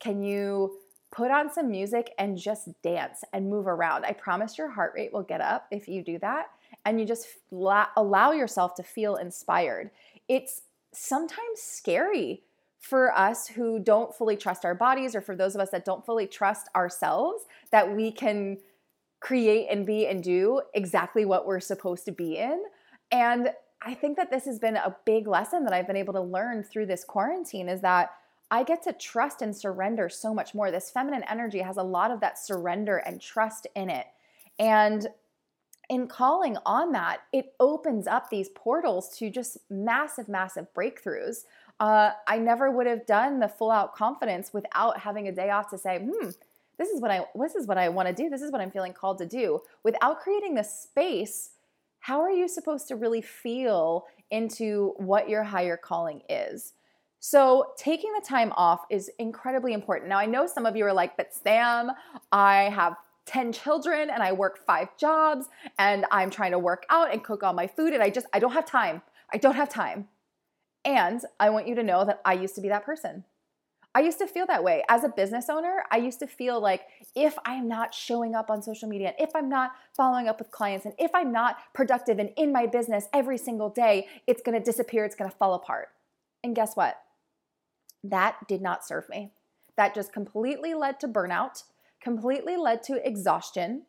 Can 0.00 0.22
you 0.22 0.76
put 1.10 1.30
on 1.30 1.52
some 1.52 1.70
music 1.70 2.12
and 2.18 2.38
just 2.38 2.68
dance 2.82 3.24
and 3.32 3.50
move 3.50 3.66
around? 3.66 4.04
I 4.04 4.12
promise 4.12 4.56
your 4.56 4.70
heart 4.70 4.92
rate 4.94 5.12
will 5.12 5.22
get 5.22 5.40
up 5.40 5.66
if 5.70 5.88
you 5.88 6.02
do 6.02 6.18
that 6.20 6.46
and 6.84 7.00
you 7.00 7.06
just 7.06 7.28
allow 7.50 8.32
yourself 8.32 8.74
to 8.76 8.82
feel 8.82 9.16
inspired. 9.16 9.90
It's 10.28 10.62
sometimes 10.92 11.60
scary 11.60 12.42
for 12.78 13.16
us 13.16 13.48
who 13.48 13.78
don't 13.78 14.14
fully 14.14 14.36
trust 14.36 14.64
our 14.64 14.74
bodies, 14.74 15.14
or 15.14 15.20
for 15.20 15.34
those 15.34 15.54
of 15.54 15.60
us 15.60 15.70
that 15.70 15.84
don't 15.84 16.06
fully 16.06 16.26
trust 16.26 16.68
ourselves, 16.76 17.44
that 17.70 17.94
we 17.94 18.12
can 18.12 18.58
create 19.20 19.66
and 19.68 19.84
be 19.84 20.06
and 20.06 20.22
do 20.22 20.62
exactly 20.74 21.24
what 21.24 21.44
we're 21.44 21.58
supposed 21.60 22.04
to 22.04 22.12
be 22.12 22.36
in. 22.36 22.62
And 23.10 23.50
I 23.82 23.94
think 23.94 24.16
that 24.16 24.30
this 24.30 24.44
has 24.44 24.58
been 24.58 24.76
a 24.76 24.96
big 25.04 25.26
lesson 25.26 25.64
that 25.64 25.72
I've 25.72 25.86
been 25.86 25.96
able 25.96 26.12
to 26.14 26.20
learn 26.20 26.62
through 26.62 26.86
this 26.86 27.04
quarantine 27.04 27.68
is 27.68 27.80
that 27.80 28.10
I 28.50 28.62
get 28.62 28.82
to 28.84 28.92
trust 28.92 29.42
and 29.42 29.54
surrender 29.54 30.08
so 30.08 30.32
much 30.32 30.54
more. 30.54 30.70
This 30.70 30.90
feminine 30.90 31.24
energy 31.28 31.58
has 31.58 31.76
a 31.76 31.82
lot 31.82 32.10
of 32.10 32.20
that 32.20 32.38
surrender 32.38 32.98
and 32.98 33.20
trust 33.20 33.66
in 33.74 33.90
it. 33.90 34.06
And 34.58 35.08
in 35.88 36.06
calling 36.06 36.56
on 36.66 36.92
that, 36.92 37.20
it 37.32 37.54
opens 37.60 38.06
up 38.06 38.28
these 38.28 38.48
portals 38.50 39.16
to 39.18 39.30
just 39.30 39.58
massive, 39.70 40.28
massive 40.28 40.66
breakthroughs. 40.74 41.44
Uh, 41.80 42.10
I 42.26 42.38
never 42.38 42.70
would 42.70 42.86
have 42.86 43.06
done 43.06 43.40
the 43.40 43.48
full 43.48 43.70
out 43.70 43.94
confidence 43.94 44.52
without 44.52 44.98
having 44.98 45.28
a 45.28 45.32
day 45.32 45.50
off 45.50 45.70
to 45.70 45.78
say, 45.78 45.98
hmm, 45.98 46.30
this 46.78 46.88
is 46.90 47.00
what 47.00 47.10
I 47.10 47.24
this 47.34 47.54
is 47.54 47.66
what 47.66 47.78
I 47.78 47.88
want 47.88 48.08
to 48.08 48.14
do. 48.14 48.28
This 48.28 48.42
is 48.42 48.52
what 48.52 48.60
I'm 48.60 48.70
feeling 48.70 48.92
called 48.92 49.18
to 49.18 49.26
do. 49.26 49.60
Without 49.82 50.20
creating 50.20 50.54
the 50.54 50.62
space, 50.62 51.50
how 52.00 52.20
are 52.20 52.30
you 52.30 52.48
supposed 52.48 52.88
to 52.88 52.96
really 52.96 53.22
feel 53.22 54.06
into 54.30 54.94
what 54.96 55.28
your 55.28 55.42
higher 55.42 55.76
calling 55.76 56.22
is? 56.28 56.74
So, 57.20 57.72
taking 57.76 58.12
the 58.12 58.24
time 58.24 58.52
off 58.56 58.84
is 58.90 59.10
incredibly 59.18 59.72
important. 59.72 60.08
Now, 60.08 60.18
I 60.18 60.26
know 60.26 60.46
some 60.46 60.66
of 60.66 60.76
you 60.76 60.84
are 60.86 60.92
like, 60.92 61.16
but 61.16 61.34
Sam, 61.34 61.90
I 62.30 62.70
have 62.74 62.94
10 63.28 63.52
children 63.52 64.08
and 64.10 64.22
I 64.22 64.32
work 64.32 64.58
five 64.66 64.96
jobs 64.96 65.46
and 65.78 66.06
I'm 66.10 66.30
trying 66.30 66.52
to 66.52 66.58
work 66.58 66.86
out 66.88 67.12
and 67.12 67.22
cook 67.22 67.42
all 67.42 67.52
my 67.52 67.66
food 67.66 67.92
and 67.92 68.02
I 68.02 68.10
just, 68.10 68.26
I 68.32 68.38
don't 68.38 68.52
have 68.52 68.64
time. 68.64 69.02
I 69.32 69.36
don't 69.36 69.54
have 69.54 69.68
time. 69.68 70.08
And 70.84 71.20
I 71.38 71.50
want 71.50 71.68
you 71.68 71.74
to 71.74 71.82
know 71.82 72.04
that 72.06 72.20
I 72.24 72.32
used 72.32 72.54
to 72.54 72.62
be 72.62 72.68
that 72.68 72.86
person. 72.86 73.24
I 73.94 74.00
used 74.00 74.18
to 74.18 74.26
feel 74.26 74.46
that 74.46 74.64
way. 74.64 74.82
As 74.88 75.04
a 75.04 75.08
business 75.08 75.50
owner, 75.50 75.82
I 75.90 75.98
used 75.98 76.20
to 76.20 76.26
feel 76.26 76.60
like 76.60 76.82
if 77.14 77.36
I'm 77.44 77.68
not 77.68 77.94
showing 77.94 78.34
up 78.34 78.50
on 78.50 78.62
social 78.62 78.88
media, 78.88 79.08
and 79.08 79.16
if 79.18 79.34
I'm 79.34 79.48
not 79.48 79.72
following 79.96 80.28
up 80.28 80.38
with 80.38 80.50
clients, 80.50 80.84
and 80.84 80.94
if 80.98 81.10
I'm 81.14 81.32
not 81.32 81.56
productive 81.74 82.18
and 82.18 82.30
in 82.36 82.52
my 82.52 82.66
business 82.66 83.08
every 83.12 83.38
single 83.38 83.70
day, 83.70 84.06
it's 84.26 84.42
gonna 84.42 84.60
disappear, 84.60 85.04
it's 85.04 85.16
gonna 85.16 85.30
fall 85.30 85.54
apart. 85.54 85.88
And 86.44 86.54
guess 86.54 86.74
what? 86.74 87.00
That 88.04 88.36
did 88.46 88.62
not 88.62 88.86
serve 88.86 89.08
me. 89.08 89.32
That 89.76 89.94
just 89.94 90.12
completely 90.12 90.74
led 90.74 91.00
to 91.00 91.08
burnout, 91.08 91.64
completely 92.00 92.56
led 92.56 92.82
to 92.84 93.06
exhaustion. 93.06 93.82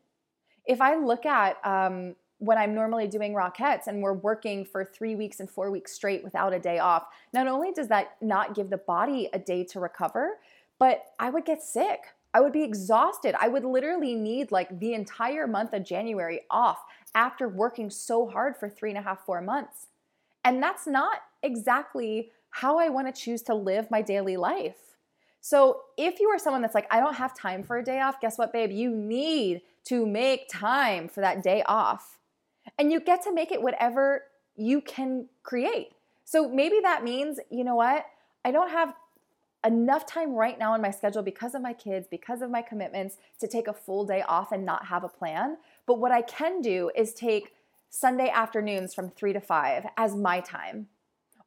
If 0.65 0.81
I 0.81 0.95
look 0.95 1.25
at 1.25 1.57
um, 1.65 2.15
when 2.39 2.57
I'm 2.57 2.73
normally 2.73 3.07
doing 3.07 3.33
Rockettes 3.33 3.87
and 3.87 4.01
we're 4.01 4.13
working 4.13 4.65
for 4.65 4.85
three 4.85 5.15
weeks 5.15 5.39
and 5.39 5.49
four 5.49 5.71
weeks 5.71 5.91
straight 5.91 6.23
without 6.23 6.53
a 6.53 6.59
day 6.59 6.79
off, 6.79 7.07
not 7.33 7.47
only 7.47 7.71
does 7.71 7.89
that 7.89 8.15
not 8.21 8.55
give 8.55 8.69
the 8.69 8.77
body 8.77 9.29
a 9.33 9.39
day 9.39 9.63
to 9.65 9.79
recover, 9.79 10.39
but 10.79 11.03
I 11.19 11.29
would 11.29 11.45
get 11.45 11.61
sick. 11.61 11.99
I 12.33 12.41
would 12.41 12.53
be 12.53 12.63
exhausted. 12.63 13.35
I 13.39 13.47
would 13.47 13.65
literally 13.65 14.15
need 14.15 14.51
like 14.51 14.79
the 14.79 14.93
entire 14.93 15.47
month 15.47 15.73
of 15.73 15.83
January 15.83 16.41
off 16.49 16.79
after 17.15 17.49
working 17.49 17.89
so 17.89 18.27
hard 18.27 18.55
for 18.55 18.69
three 18.69 18.91
and 18.91 18.99
a 18.99 19.01
half, 19.01 19.25
four 19.25 19.41
months. 19.41 19.87
And 20.45 20.63
that's 20.63 20.87
not 20.87 21.17
exactly 21.43 22.31
how 22.51 22.79
I 22.79 22.89
want 22.89 23.13
to 23.13 23.21
choose 23.21 23.41
to 23.43 23.53
live 23.53 23.91
my 23.91 24.01
daily 24.01 24.37
life. 24.37 24.88
So 25.41 25.81
if 25.97 26.19
you 26.19 26.29
are 26.29 26.39
someone 26.39 26.61
that's 26.61 26.75
like, 26.75 26.87
I 26.91 26.99
don't 26.99 27.15
have 27.15 27.33
time 27.33 27.63
for 27.63 27.77
a 27.77 27.83
day 27.83 28.01
off, 28.01 28.19
guess 28.19 28.37
what, 28.37 28.51
babe? 28.51 28.71
You 28.71 28.89
need 28.91 29.61
to 29.85 30.05
make 30.05 30.49
time 30.49 31.07
for 31.07 31.21
that 31.21 31.41
day 31.43 31.63
off 31.65 32.19
and 32.77 32.91
you 32.91 32.99
get 32.99 33.23
to 33.23 33.33
make 33.33 33.51
it 33.51 33.61
whatever 33.61 34.23
you 34.55 34.81
can 34.81 35.27
create. 35.43 35.93
So 36.25 36.49
maybe 36.49 36.79
that 36.81 37.03
means, 37.03 37.39
you 37.49 37.63
know 37.63 37.75
what? 37.75 38.05
I 38.45 38.51
don't 38.51 38.69
have 38.69 38.93
enough 39.65 40.05
time 40.05 40.33
right 40.33 40.57
now 40.57 40.73
in 40.73 40.81
my 40.81 40.91
schedule 40.91 41.23
because 41.23 41.55
of 41.55 41.61
my 41.61 41.73
kids, 41.73 42.07
because 42.09 42.41
of 42.41 42.49
my 42.49 42.61
commitments 42.61 43.17
to 43.39 43.47
take 43.47 43.67
a 43.67 43.73
full 43.73 44.05
day 44.05 44.21
off 44.27 44.51
and 44.51 44.65
not 44.65 44.85
have 44.85 45.03
a 45.03 45.09
plan. 45.09 45.57
But 45.85 45.99
what 45.99 46.11
I 46.11 46.21
can 46.21 46.61
do 46.61 46.91
is 46.95 47.13
take 47.13 47.53
Sunday 47.89 48.29
afternoons 48.29 48.93
from 48.93 49.09
3 49.09 49.33
to 49.33 49.41
5 49.41 49.87
as 49.97 50.15
my 50.15 50.39
time. 50.41 50.87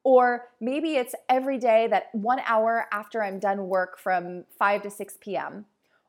Or 0.05 0.49
maybe 0.61 0.97
it's 0.97 1.15
every 1.29 1.59
day 1.59 1.87
that 1.89 2.09
one 2.13 2.41
hour 2.45 2.87
after 2.93 3.23
I'm 3.23 3.39
done 3.39 3.69
work 3.69 3.99
from 3.99 4.45
5 4.59 4.83
to 4.83 4.91
6 4.91 5.19
p.m. 5.21 5.67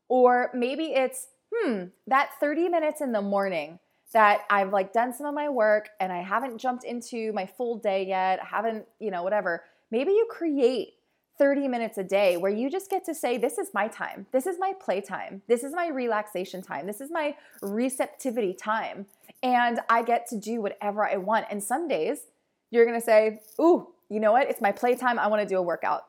Or 0.07 0.49
maybe 0.53 0.93
it's, 0.93 1.27
hmm, 1.53 1.85
that 2.07 2.31
30 2.39 2.69
minutes 2.69 3.01
in 3.01 3.11
the 3.11 3.21
morning 3.21 3.79
that 4.13 4.41
I've 4.49 4.71
like 4.71 4.93
done 4.93 5.13
some 5.13 5.25
of 5.25 5.33
my 5.33 5.49
work 5.49 5.89
and 5.99 6.11
I 6.11 6.21
haven't 6.21 6.59
jumped 6.59 6.83
into 6.83 7.33
my 7.33 7.45
full 7.45 7.77
day 7.77 8.05
yet, 8.07 8.39
haven't, 8.39 8.85
you 8.99 9.11
know, 9.11 9.23
whatever. 9.23 9.63
Maybe 9.91 10.11
you 10.11 10.27
create 10.29 10.93
30 11.37 11.67
minutes 11.67 11.97
a 11.97 12.03
day 12.03 12.37
where 12.37 12.51
you 12.51 12.69
just 12.69 12.89
get 12.89 13.03
to 13.05 13.15
say, 13.15 13.37
This 13.37 13.57
is 13.57 13.73
my 13.73 13.87
time. 13.87 14.27
This 14.31 14.45
is 14.45 14.57
my 14.59 14.73
playtime. 14.79 15.41
This 15.47 15.63
is 15.63 15.73
my 15.73 15.87
relaxation 15.87 16.61
time. 16.61 16.85
This 16.85 17.01
is 17.01 17.11
my 17.11 17.35
receptivity 17.61 18.53
time. 18.53 19.07
And 19.41 19.79
I 19.89 20.03
get 20.03 20.27
to 20.27 20.37
do 20.37 20.61
whatever 20.61 21.05
I 21.05 21.17
want. 21.17 21.47
And 21.49 21.61
some 21.61 21.87
days 21.87 22.27
you're 22.73 22.85
gonna 22.85 23.01
say, 23.01 23.39
Ooh, 23.61 23.87
you 24.09 24.19
know 24.19 24.31
what? 24.31 24.49
It's 24.49 24.61
my 24.61 24.71
playtime. 24.71 25.19
I 25.19 25.27
wanna 25.27 25.45
do 25.45 25.57
a 25.57 25.61
workout. 25.61 26.05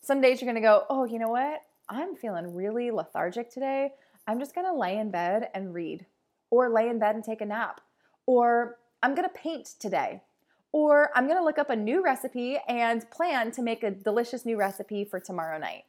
Some 0.00 0.20
days 0.20 0.40
you're 0.40 0.48
gonna 0.48 0.60
go, 0.60 0.84
Oh, 0.88 1.04
you 1.04 1.18
know 1.18 1.28
what? 1.28 1.60
I'm 1.88 2.14
feeling 2.14 2.54
really 2.54 2.90
lethargic 2.90 3.50
today. 3.50 3.90
I'm 4.26 4.38
just 4.38 4.54
gonna 4.54 4.74
lay 4.74 4.98
in 4.98 5.10
bed 5.10 5.48
and 5.54 5.74
read 5.74 6.06
or 6.50 6.70
lay 6.70 6.88
in 6.88 6.98
bed 6.98 7.16
and 7.16 7.24
take 7.24 7.40
a 7.40 7.46
nap, 7.46 7.80
or 8.26 8.78
I'm 9.02 9.14
gonna 9.14 9.28
paint 9.28 9.70
today, 9.80 10.22
or 10.72 11.10
I'm 11.16 11.26
gonna 11.26 11.42
look 11.42 11.58
up 11.58 11.70
a 11.70 11.76
new 11.76 12.02
recipe 12.02 12.58
and 12.68 13.08
plan 13.10 13.50
to 13.52 13.62
make 13.62 13.82
a 13.82 13.90
delicious 13.90 14.46
new 14.46 14.56
recipe 14.56 15.04
for 15.04 15.18
tomorrow 15.18 15.58
night. 15.58 15.82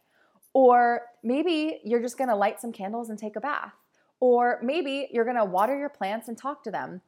Or 0.53 1.03
maybe 1.23 1.81
you're 1.83 2.01
just 2.01 2.17
gonna 2.17 2.35
light 2.35 2.59
some 2.59 2.71
candles 2.71 3.09
and 3.09 3.19
take 3.19 3.35
a 3.35 3.41
bath. 3.41 3.73
Or 4.19 4.59
maybe 4.63 5.07
you're 5.11 5.25
gonna 5.25 5.45
water 5.45 5.77
your 5.77 5.89
plants 5.89 6.27
and 6.27 6.37
talk 6.37 6.63
to 6.63 6.71
them. 6.71 7.01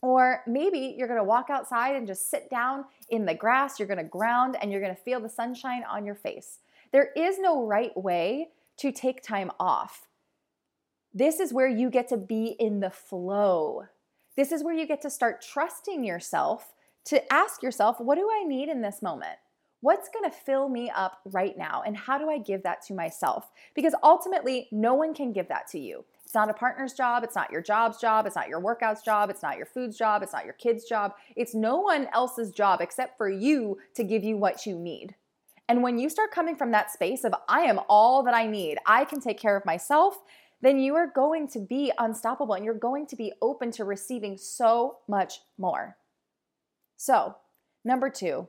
Or 0.00 0.42
maybe 0.46 0.94
you're 0.96 1.08
gonna 1.08 1.24
walk 1.24 1.50
outside 1.50 1.96
and 1.96 2.06
just 2.06 2.30
sit 2.30 2.48
down 2.48 2.84
in 3.08 3.26
the 3.26 3.34
grass, 3.34 3.78
you're 3.78 3.88
gonna 3.88 4.04
ground, 4.04 4.56
and 4.60 4.70
you're 4.70 4.80
gonna 4.80 4.94
feel 4.94 5.20
the 5.20 5.28
sunshine 5.28 5.84
on 5.90 6.06
your 6.06 6.14
face. 6.14 6.58
There 6.92 7.10
is 7.16 7.38
no 7.38 7.66
right 7.66 7.96
way 7.96 8.50
to 8.78 8.92
take 8.92 9.22
time 9.22 9.50
off. 9.58 10.06
This 11.12 11.40
is 11.40 11.52
where 11.52 11.68
you 11.68 11.90
get 11.90 12.08
to 12.08 12.16
be 12.16 12.54
in 12.58 12.80
the 12.80 12.90
flow. 12.90 13.86
This 14.36 14.52
is 14.52 14.62
where 14.62 14.74
you 14.74 14.86
get 14.86 15.02
to 15.02 15.10
start 15.10 15.42
trusting 15.42 16.04
yourself 16.04 16.74
to 17.06 17.32
ask 17.32 17.62
yourself, 17.62 18.00
what 18.00 18.16
do 18.16 18.28
I 18.30 18.44
need 18.44 18.68
in 18.68 18.82
this 18.82 19.02
moment? 19.02 19.38
What's 19.80 20.08
gonna 20.08 20.30
fill 20.30 20.68
me 20.68 20.90
up 20.90 21.20
right 21.24 21.56
now? 21.56 21.82
And 21.86 21.96
how 21.96 22.18
do 22.18 22.28
I 22.28 22.38
give 22.38 22.62
that 22.64 22.82
to 22.86 22.94
myself? 22.94 23.50
Because 23.74 23.94
ultimately, 24.02 24.68
no 24.70 24.94
one 24.94 25.14
can 25.14 25.32
give 25.32 25.48
that 25.48 25.68
to 25.68 25.78
you. 25.78 26.04
It's 26.28 26.34
not 26.34 26.50
a 26.50 26.52
partner's 26.52 26.92
job. 26.92 27.24
It's 27.24 27.34
not 27.34 27.50
your 27.50 27.62
job's 27.62 27.98
job. 27.98 28.26
It's 28.26 28.36
not 28.36 28.50
your 28.50 28.60
workout's 28.60 29.00
job. 29.00 29.30
It's 29.30 29.42
not 29.42 29.56
your 29.56 29.64
food's 29.64 29.96
job. 29.96 30.22
It's 30.22 30.34
not 30.34 30.44
your 30.44 30.52
kid's 30.52 30.84
job. 30.84 31.14
It's 31.36 31.54
no 31.54 31.78
one 31.78 32.06
else's 32.12 32.50
job 32.50 32.82
except 32.82 33.16
for 33.16 33.30
you 33.30 33.78
to 33.94 34.04
give 34.04 34.22
you 34.22 34.36
what 34.36 34.66
you 34.66 34.78
need. 34.78 35.14
And 35.70 35.82
when 35.82 35.98
you 35.98 36.10
start 36.10 36.30
coming 36.30 36.54
from 36.54 36.70
that 36.72 36.90
space 36.90 37.24
of, 37.24 37.34
I 37.48 37.60
am 37.60 37.80
all 37.88 38.22
that 38.24 38.34
I 38.34 38.46
need, 38.46 38.76
I 38.84 39.06
can 39.06 39.22
take 39.22 39.40
care 39.40 39.56
of 39.56 39.64
myself, 39.64 40.18
then 40.60 40.78
you 40.78 40.96
are 40.96 41.06
going 41.06 41.48
to 41.48 41.60
be 41.60 41.92
unstoppable 41.96 42.52
and 42.52 42.62
you're 42.62 42.74
going 42.74 43.06
to 43.06 43.16
be 43.16 43.32
open 43.40 43.70
to 43.70 43.84
receiving 43.84 44.36
so 44.36 44.98
much 45.08 45.40
more. 45.56 45.96
So, 46.98 47.36
number 47.86 48.10
two 48.10 48.48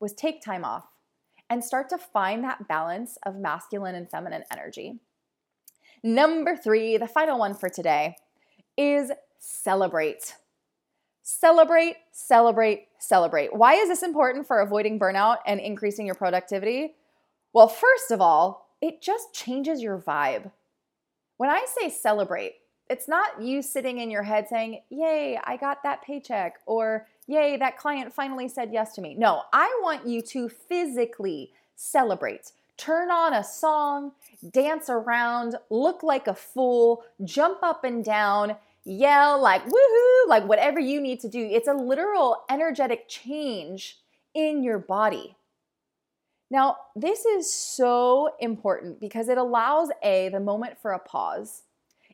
was 0.00 0.12
take 0.12 0.42
time 0.42 0.64
off 0.64 0.88
and 1.48 1.62
start 1.62 1.88
to 1.90 1.98
find 1.98 2.42
that 2.42 2.66
balance 2.66 3.16
of 3.24 3.36
masculine 3.36 3.94
and 3.94 4.10
feminine 4.10 4.42
energy. 4.50 4.98
Number 6.02 6.56
three, 6.56 6.96
the 6.96 7.08
final 7.08 7.38
one 7.38 7.54
for 7.54 7.68
today, 7.68 8.16
is 8.76 9.10
celebrate. 9.38 10.34
Celebrate, 11.22 11.96
celebrate, 12.12 12.86
celebrate. 12.98 13.54
Why 13.54 13.74
is 13.74 13.88
this 13.88 14.02
important 14.02 14.46
for 14.46 14.60
avoiding 14.60 14.98
burnout 14.98 15.38
and 15.46 15.58
increasing 15.58 16.06
your 16.06 16.14
productivity? 16.14 16.94
Well, 17.52 17.68
first 17.68 18.10
of 18.10 18.20
all, 18.20 18.68
it 18.80 19.02
just 19.02 19.32
changes 19.32 19.82
your 19.82 19.98
vibe. 19.98 20.50
When 21.36 21.50
I 21.50 21.66
say 21.80 21.90
celebrate, 21.90 22.56
it's 22.88 23.08
not 23.08 23.42
you 23.42 23.62
sitting 23.62 23.98
in 23.98 24.10
your 24.10 24.22
head 24.22 24.46
saying, 24.48 24.82
Yay, 24.90 25.40
I 25.42 25.56
got 25.56 25.82
that 25.82 26.02
paycheck, 26.02 26.60
or 26.66 27.08
Yay, 27.26 27.56
that 27.56 27.76
client 27.76 28.12
finally 28.12 28.48
said 28.48 28.70
yes 28.72 28.94
to 28.94 29.00
me. 29.00 29.14
No, 29.14 29.42
I 29.52 29.80
want 29.82 30.06
you 30.06 30.22
to 30.22 30.48
physically 30.48 31.50
celebrate. 31.74 32.52
Turn 32.76 33.10
on 33.10 33.32
a 33.32 33.42
song, 33.42 34.12
dance 34.50 34.90
around, 34.90 35.56
look 35.70 36.02
like 36.02 36.26
a 36.26 36.34
fool, 36.34 37.04
jump 37.24 37.62
up 37.62 37.84
and 37.84 38.04
down, 38.04 38.56
yell 38.84 39.40
like 39.40 39.64
woohoo, 39.64 40.28
like 40.28 40.46
whatever 40.46 40.78
you 40.78 41.00
need 41.00 41.20
to 41.20 41.28
do. 41.28 41.40
It's 41.40 41.68
a 41.68 41.74
literal 41.74 42.44
energetic 42.50 43.08
change 43.08 43.98
in 44.34 44.62
your 44.62 44.78
body. 44.78 45.36
Now, 46.50 46.76
this 46.94 47.24
is 47.24 47.52
so 47.52 48.34
important 48.38 49.00
because 49.00 49.28
it 49.28 49.38
allows 49.38 49.88
A, 50.02 50.28
the 50.28 50.38
moment 50.38 50.78
for 50.80 50.92
a 50.92 50.98
pause. 50.98 51.62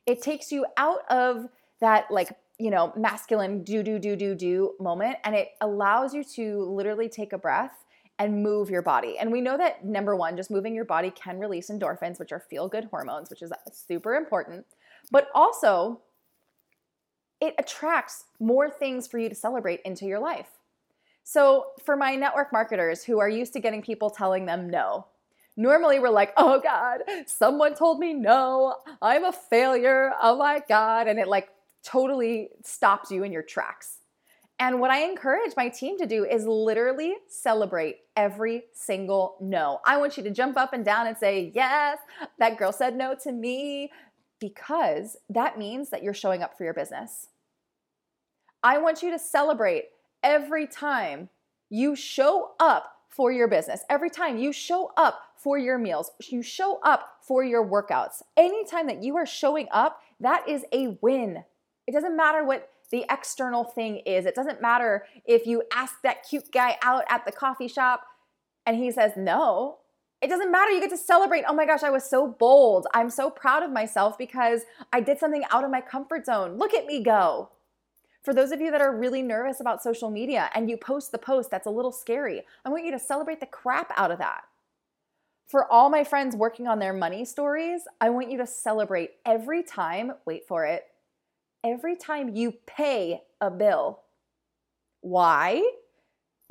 It 0.05 0.21
takes 0.21 0.51
you 0.51 0.65
out 0.77 1.01
of 1.09 1.49
that, 1.81 2.09
like, 2.09 2.29
you 2.57 2.71
know, 2.71 2.93
masculine 2.97 3.63
do, 3.63 3.83
do, 3.83 3.99
do, 3.99 4.15
do, 4.15 4.33
do 4.33 4.73
moment, 4.79 5.17
and 5.23 5.35
it 5.35 5.49
allows 5.61 6.13
you 6.13 6.23
to 6.35 6.63
literally 6.63 7.09
take 7.09 7.33
a 7.33 7.37
breath 7.37 7.82
and 8.19 8.43
move 8.43 8.69
your 8.69 8.81
body. 8.81 9.17
And 9.17 9.31
we 9.31 9.41
know 9.41 9.57
that 9.57 9.85
number 9.85 10.15
one, 10.15 10.37
just 10.37 10.51
moving 10.51 10.75
your 10.75 10.85
body 10.85 11.11
can 11.11 11.39
release 11.39 11.69
endorphins, 11.69 12.19
which 12.19 12.31
are 12.31 12.39
feel 12.39 12.67
good 12.67 12.85
hormones, 12.85 13.29
which 13.29 13.41
is 13.41 13.51
uh, 13.51 13.55
super 13.71 14.15
important. 14.15 14.65
But 15.11 15.29
also, 15.33 16.01
it 17.41 17.55
attracts 17.57 18.25
more 18.39 18.69
things 18.69 19.07
for 19.07 19.17
you 19.17 19.29
to 19.29 19.35
celebrate 19.35 19.81
into 19.83 20.05
your 20.05 20.19
life. 20.19 20.49
So, 21.23 21.67
for 21.83 21.95
my 21.95 22.15
network 22.15 22.51
marketers 22.53 23.03
who 23.03 23.19
are 23.19 23.29
used 23.29 23.53
to 23.53 23.59
getting 23.59 23.81
people 23.81 24.09
telling 24.09 24.45
them 24.45 24.69
no, 24.69 25.07
normally 25.57 25.99
we're 25.99 26.09
like, 26.09 26.33
oh 26.37 26.59
God, 26.59 27.01
someone 27.25 27.75
told 27.75 27.99
me 27.99 28.13
no, 28.13 28.75
I'm 29.01 29.23
a 29.23 29.31
failure, 29.31 30.13
oh 30.21 30.37
my 30.37 30.61
God. 30.67 31.07
And 31.07 31.19
it 31.19 31.27
like 31.27 31.49
totally 31.83 32.49
stops 32.63 33.11
you 33.11 33.23
in 33.23 33.31
your 33.31 33.43
tracks. 33.43 33.99
And 34.59 34.79
what 34.79 34.91
I 34.91 35.03
encourage 35.03 35.53
my 35.57 35.69
team 35.69 35.97
to 35.97 36.05
do 36.05 36.25
is 36.25 36.45
literally 36.45 37.15
celebrate 37.27 37.97
every 38.15 38.65
single 38.73 39.35
no. 39.41 39.79
I 39.85 39.97
want 39.97 40.15
you 40.15 40.23
to 40.23 40.31
jump 40.31 40.57
up 40.57 40.73
and 40.73 40.85
down 40.85 41.07
and 41.07 41.17
say, 41.17 41.51
Yes, 41.53 41.97
that 42.39 42.57
girl 42.57 42.71
said 42.71 42.95
no 42.95 43.15
to 43.23 43.31
me, 43.31 43.91
because 44.39 45.17
that 45.29 45.57
means 45.57 45.89
that 45.89 46.03
you're 46.03 46.13
showing 46.13 46.43
up 46.43 46.57
for 46.57 46.63
your 46.63 46.73
business. 46.73 47.27
I 48.63 48.77
want 48.77 49.03
you 49.03 49.11
to 49.11 49.19
celebrate 49.19 49.85
every 50.21 50.67
time 50.67 51.29
you 51.69 51.95
show 51.95 52.51
up 52.59 52.93
for 53.09 53.31
your 53.31 53.47
business, 53.47 53.81
every 53.89 54.09
time 54.09 54.37
you 54.37 54.53
show 54.53 54.91
up 54.95 55.21
for 55.35 55.57
your 55.57 55.77
meals, 55.77 56.11
you 56.29 56.41
show 56.41 56.79
up 56.83 57.17
for 57.21 57.43
your 57.43 57.65
workouts, 57.65 58.21
anytime 58.37 58.87
that 58.87 59.03
you 59.03 59.15
are 59.17 59.25
showing 59.25 59.67
up, 59.71 60.01
that 60.19 60.47
is 60.47 60.63
a 60.71 60.97
win. 61.01 61.43
It 61.85 61.91
doesn't 61.91 62.15
matter 62.15 62.43
what 62.43 62.69
the 62.93 63.05
external 63.09 63.63
thing 63.63 63.97
is. 64.05 64.27
It 64.27 64.35
doesn't 64.35 64.61
matter 64.61 65.05
if 65.25 65.47
you 65.47 65.63
ask 65.73 65.95
that 66.03 66.23
cute 66.29 66.51
guy 66.51 66.77
out 66.83 67.03
at 67.09 67.25
the 67.25 67.31
coffee 67.31 67.67
shop 67.67 68.05
and 68.67 68.77
he 68.77 68.91
says 68.91 69.13
no. 69.17 69.79
It 70.21 70.29
doesn't 70.29 70.51
matter. 70.51 70.69
You 70.69 70.79
get 70.79 70.91
to 70.91 70.97
celebrate. 70.97 71.43
Oh 71.47 71.55
my 71.55 71.65
gosh, 71.65 71.81
I 71.81 71.89
was 71.89 72.07
so 72.07 72.27
bold. 72.27 72.85
I'm 72.93 73.09
so 73.09 73.31
proud 73.31 73.63
of 73.63 73.71
myself 73.71 74.15
because 74.15 74.61
I 74.93 75.01
did 75.01 75.17
something 75.17 75.43
out 75.49 75.63
of 75.63 75.71
my 75.71 75.81
comfort 75.81 76.27
zone. 76.27 76.59
Look 76.59 76.75
at 76.75 76.85
me 76.85 77.03
go. 77.03 77.49
For 78.21 78.31
those 78.31 78.51
of 78.51 78.61
you 78.61 78.69
that 78.69 78.79
are 78.79 78.95
really 78.95 79.23
nervous 79.23 79.59
about 79.59 79.81
social 79.81 80.11
media 80.11 80.51
and 80.53 80.69
you 80.69 80.77
post 80.77 81.11
the 81.11 81.17
post 81.17 81.49
that's 81.49 81.65
a 81.65 81.71
little 81.71 81.91
scary, 81.91 82.43
I 82.63 82.69
want 82.69 82.85
you 82.85 82.91
to 82.91 82.99
celebrate 82.99 83.39
the 83.39 83.47
crap 83.47 83.91
out 83.97 84.11
of 84.11 84.19
that. 84.19 84.43
for 85.47 85.71
all 85.71 85.89
my 85.89 86.03
friends 86.03 86.35
working 86.35 86.67
on 86.67 86.79
their 86.79 86.93
money 86.93 87.25
stories, 87.25 87.83
I 88.01 88.09
want 88.09 88.31
you 88.31 88.37
to 88.39 88.47
celebrate 88.47 89.11
every 89.25 89.61
time, 89.63 90.13
wait 90.25 90.47
for 90.47 90.65
it, 90.65 90.85
every 91.63 91.95
time 91.95 92.35
you 92.35 92.53
pay 92.65 93.21
a 93.39 93.49
bill. 93.49 94.01
Why? 95.01 95.63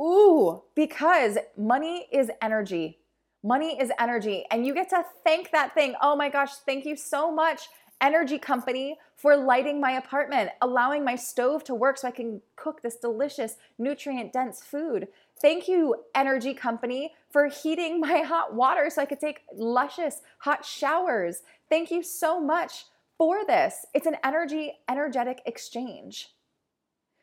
Ooh, 0.01 0.63
because 0.75 1.39
money 1.57 2.09
is 2.13 2.31
energy. 2.41 2.99
Money 3.45 3.81
is 3.81 3.91
energy, 3.99 4.45
and 4.51 4.65
you 4.65 4.73
get 4.73 4.89
to 4.91 5.05
thank 5.25 5.51
that 5.51 5.75
thing. 5.75 5.95
Oh 6.01 6.15
my 6.15 6.29
gosh, 6.29 6.55
thank 6.65 6.85
you 6.87 6.97
so 6.97 7.33
much, 7.33 7.69
energy 8.01 8.39
company, 8.39 8.99
for 9.17 9.37
lighting 9.37 9.81
my 9.81 9.93
apartment, 9.93 10.51
allowing 10.61 11.05
my 11.05 11.17
stove 11.17 11.65
to 11.65 11.75
work 11.75 11.99
so 11.99 12.09
I 12.09 12.13
can 12.13 12.41
cook 12.55 12.83
this 12.83 12.97
delicious, 12.97 13.57
nutrient 13.79 14.33
dense 14.33 14.63
food. 14.63 15.09
Thank 15.41 15.67
you, 15.67 15.97
energy 16.15 16.55
company, 16.55 17.15
for 17.31 17.49
heating 17.49 18.01
my 18.09 18.21
hot 18.21 18.55
water 18.55 18.89
so 18.91 19.03
I 19.03 19.07
could 19.07 19.21
take 19.21 19.41
luscious 19.53 20.23
hot 20.39 20.65
showers. 20.65 21.43
Thank 21.69 21.91
you 21.91 22.03
so 22.05 22.41
much 22.41 22.85
for 23.23 23.47
this. 23.47 23.87
It's 23.95 24.07
an 24.07 24.17
energy, 24.25 24.73
energetic 24.89 25.43
exchange. 25.47 26.31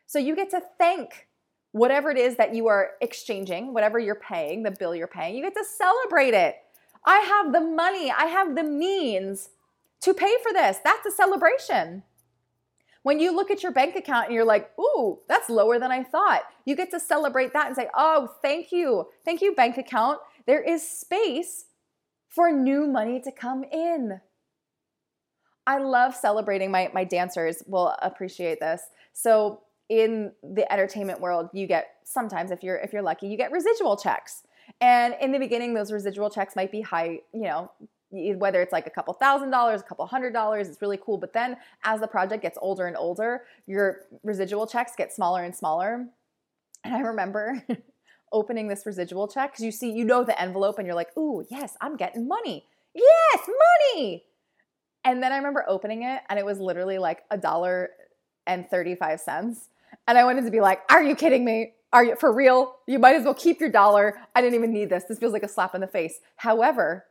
So 0.06 0.18
you 0.18 0.34
get 0.34 0.48
to 0.52 0.62
thank 0.78 1.28
whatever 1.72 2.10
it 2.10 2.16
is 2.16 2.36
that 2.36 2.54
you 2.54 2.68
are 2.68 2.92
exchanging, 3.02 3.74
whatever 3.74 3.98
you're 3.98 4.14
paying, 4.14 4.62
the 4.62 4.70
bill 4.70 4.94
you're 4.94 5.06
paying, 5.06 5.34
you 5.34 5.42
get 5.42 5.52
to 5.52 5.64
celebrate 5.76 6.32
it. 6.32 6.56
I 7.04 7.18
have 7.18 7.52
the 7.52 7.60
money, 7.60 8.10
I 8.10 8.24
have 8.28 8.56
the 8.56 8.62
means 8.62 9.50
to 10.00 10.14
pay 10.14 10.34
for 10.42 10.54
this. 10.54 10.78
That's 10.82 11.04
a 11.04 11.10
celebration. 11.10 12.02
When 13.02 13.20
you 13.20 13.36
look 13.36 13.50
at 13.50 13.62
your 13.62 13.72
bank 13.72 13.94
account 13.94 14.28
and 14.28 14.34
you're 14.34 14.42
like, 14.46 14.70
ooh, 14.80 15.18
that's 15.28 15.50
lower 15.50 15.78
than 15.78 15.92
I 15.92 16.02
thought, 16.02 16.44
you 16.64 16.76
get 16.76 16.90
to 16.92 16.98
celebrate 16.98 17.52
that 17.52 17.66
and 17.66 17.76
say, 17.76 17.88
oh, 17.94 18.36
thank 18.40 18.72
you. 18.72 19.08
Thank 19.26 19.42
you, 19.42 19.54
bank 19.54 19.76
account. 19.76 20.18
There 20.46 20.62
is 20.62 20.80
space 20.80 21.66
for 22.30 22.50
new 22.50 22.86
money 22.86 23.20
to 23.20 23.30
come 23.30 23.64
in. 23.64 24.22
I 25.70 25.78
love 25.78 26.16
celebrating. 26.16 26.72
My, 26.72 26.90
my 26.92 27.04
dancers 27.04 27.62
will 27.68 27.94
appreciate 28.02 28.58
this. 28.58 28.82
So 29.12 29.60
in 29.88 30.32
the 30.42 30.70
entertainment 30.72 31.20
world, 31.20 31.48
you 31.52 31.68
get 31.68 31.90
sometimes 32.02 32.50
if 32.50 32.64
you're 32.64 32.78
if 32.78 32.92
you're 32.92 33.02
lucky, 33.02 33.28
you 33.28 33.36
get 33.36 33.52
residual 33.52 33.96
checks. 33.96 34.42
And 34.80 35.14
in 35.20 35.30
the 35.30 35.38
beginning, 35.38 35.74
those 35.74 35.92
residual 35.92 36.28
checks 36.28 36.56
might 36.56 36.72
be 36.72 36.80
high, 36.80 37.20
you 37.32 37.42
know, 37.42 37.70
whether 38.10 38.60
it's 38.60 38.72
like 38.72 38.88
a 38.88 38.90
couple 38.90 39.14
thousand 39.14 39.52
dollars, 39.52 39.80
a 39.80 39.84
couple 39.84 40.04
hundred 40.06 40.32
dollars, 40.32 40.68
it's 40.68 40.82
really 40.82 40.98
cool. 41.00 41.18
But 41.18 41.32
then 41.32 41.56
as 41.84 42.00
the 42.00 42.08
project 42.08 42.42
gets 42.42 42.58
older 42.60 42.88
and 42.88 42.96
older, 42.96 43.44
your 43.68 44.06
residual 44.24 44.66
checks 44.66 44.94
get 44.96 45.12
smaller 45.12 45.44
and 45.44 45.54
smaller. 45.54 46.04
And 46.82 46.94
I 46.94 46.98
remember 46.98 47.64
opening 48.32 48.66
this 48.66 48.86
residual 48.86 49.28
check 49.28 49.52
because 49.52 49.64
you 49.64 49.70
see, 49.70 49.92
you 49.92 50.04
know 50.04 50.24
the 50.24 50.40
envelope 50.40 50.78
and 50.78 50.86
you're 50.86 50.96
like, 50.96 51.16
ooh, 51.16 51.44
yes, 51.48 51.76
I'm 51.80 51.96
getting 51.96 52.26
money. 52.26 52.64
Yes, 52.92 53.48
money. 53.94 54.24
And 55.04 55.22
then 55.22 55.32
I 55.32 55.36
remember 55.36 55.64
opening 55.66 56.02
it 56.02 56.20
and 56.28 56.38
it 56.38 56.44
was 56.44 56.58
literally 56.58 56.98
like 56.98 57.24
a 57.30 57.38
dollar 57.38 57.90
and 58.46 58.68
35 58.68 59.20
cents. 59.20 59.68
And 60.06 60.18
I 60.18 60.24
wanted 60.24 60.44
to 60.44 60.50
be 60.50 60.60
like, 60.60 60.82
are 60.90 61.02
you 61.02 61.14
kidding 61.14 61.44
me? 61.44 61.72
Are 61.92 62.04
you 62.04 62.16
for 62.16 62.32
real? 62.32 62.76
You 62.86 62.98
might 62.98 63.16
as 63.16 63.24
well 63.24 63.34
keep 63.34 63.60
your 63.60 63.70
dollar. 63.70 64.18
I 64.34 64.40
didn't 64.40 64.54
even 64.54 64.72
need 64.72 64.90
this. 64.90 65.04
This 65.04 65.18
feels 65.18 65.32
like 65.32 65.42
a 65.42 65.48
slap 65.48 65.74
in 65.74 65.80
the 65.80 65.86
face. 65.86 66.20
However, 66.36 67.06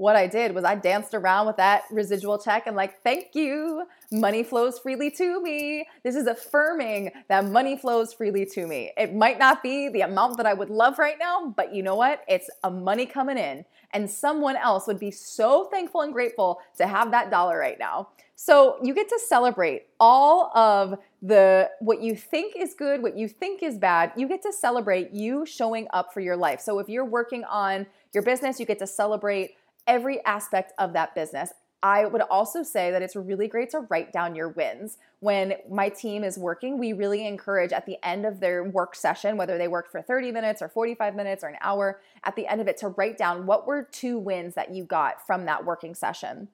what 0.00 0.16
I 0.16 0.26
did 0.26 0.54
was 0.54 0.64
I 0.64 0.76
danced 0.76 1.12
around 1.12 1.46
with 1.46 1.58
that 1.58 1.82
residual 1.90 2.38
check 2.38 2.66
and 2.66 2.74
like, 2.74 3.02
thank 3.02 3.34
you. 3.34 3.84
Money 4.10 4.42
flows 4.42 4.78
freely 4.78 5.10
to 5.10 5.42
me. 5.42 5.86
This 6.02 6.16
is 6.16 6.26
affirming 6.26 7.10
that 7.28 7.44
money 7.44 7.76
flows 7.76 8.14
freely 8.14 8.46
to 8.46 8.66
me. 8.66 8.92
It 8.96 9.14
might 9.14 9.38
not 9.38 9.62
be 9.62 9.90
the 9.90 10.00
amount 10.00 10.38
that 10.38 10.46
I 10.46 10.54
would 10.54 10.70
love 10.70 10.98
right 10.98 11.16
now, 11.20 11.52
but 11.54 11.74
you 11.74 11.82
know 11.82 11.96
what? 11.96 12.24
It's 12.28 12.48
a 12.64 12.70
money 12.70 13.04
coming 13.04 13.36
in. 13.36 13.66
And 13.92 14.10
someone 14.10 14.56
else 14.56 14.86
would 14.86 14.98
be 14.98 15.10
so 15.10 15.64
thankful 15.64 16.00
and 16.00 16.14
grateful 16.14 16.60
to 16.78 16.86
have 16.86 17.10
that 17.10 17.30
dollar 17.30 17.58
right 17.58 17.78
now. 17.78 18.08
So 18.36 18.78
you 18.82 18.94
get 18.94 19.10
to 19.10 19.20
celebrate 19.28 19.88
all 20.00 20.50
of 20.56 20.98
the 21.20 21.68
what 21.80 22.00
you 22.00 22.16
think 22.16 22.54
is 22.56 22.72
good, 22.72 23.02
what 23.02 23.18
you 23.18 23.28
think 23.28 23.62
is 23.62 23.76
bad. 23.76 24.12
You 24.16 24.26
get 24.26 24.40
to 24.44 24.52
celebrate 24.54 25.10
you 25.10 25.44
showing 25.44 25.88
up 25.92 26.14
for 26.14 26.20
your 26.20 26.38
life. 26.38 26.62
So 26.62 26.78
if 26.78 26.88
you're 26.88 27.04
working 27.04 27.44
on 27.44 27.86
your 28.14 28.22
business, 28.22 28.58
you 28.58 28.64
get 28.64 28.78
to 28.78 28.86
celebrate 28.86 29.56
every 29.90 30.24
aspect 30.24 30.72
of 30.78 30.92
that 30.92 31.16
business. 31.16 31.52
I 31.82 32.04
would 32.04 32.20
also 32.20 32.62
say 32.62 32.92
that 32.92 33.02
it's 33.02 33.16
really 33.16 33.48
great 33.48 33.70
to 33.70 33.80
write 33.90 34.12
down 34.12 34.36
your 34.36 34.50
wins. 34.50 34.98
When 35.18 35.54
my 35.68 35.88
team 35.88 36.22
is 36.22 36.38
working, 36.38 36.78
we 36.78 36.92
really 36.92 37.26
encourage 37.26 37.72
at 37.72 37.86
the 37.86 37.96
end 38.06 38.24
of 38.24 38.38
their 38.38 38.62
work 38.62 38.94
session, 38.94 39.36
whether 39.36 39.58
they 39.58 39.66
worked 39.66 39.90
for 39.90 40.00
30 40.00 40.30
minutes 40.30 40.62
or 40.62 40.68
45 40.68 41.16
minutes 41.16 41.42
or 41.42 41.48
an 41.48 41.56
hour, 41.60 42.00
at 42.22 42.36
the 42.36 42.46
end 42.46 42.60
of 42.60 42.68
it 42.68 42.76
to 42.78 42.88
write 42.88 43.18
down 43.18 43.46
what 43.46 43.66
were 43.66 43.82
two 43.90 44.16
wins 44.18 44.54
that 44.54 44.72
you 44.72 44.84
got 44.84 45.26
from 45.26 45.46
that 45.46 45.64
working 45.64 45.94
session. 45.94 46.48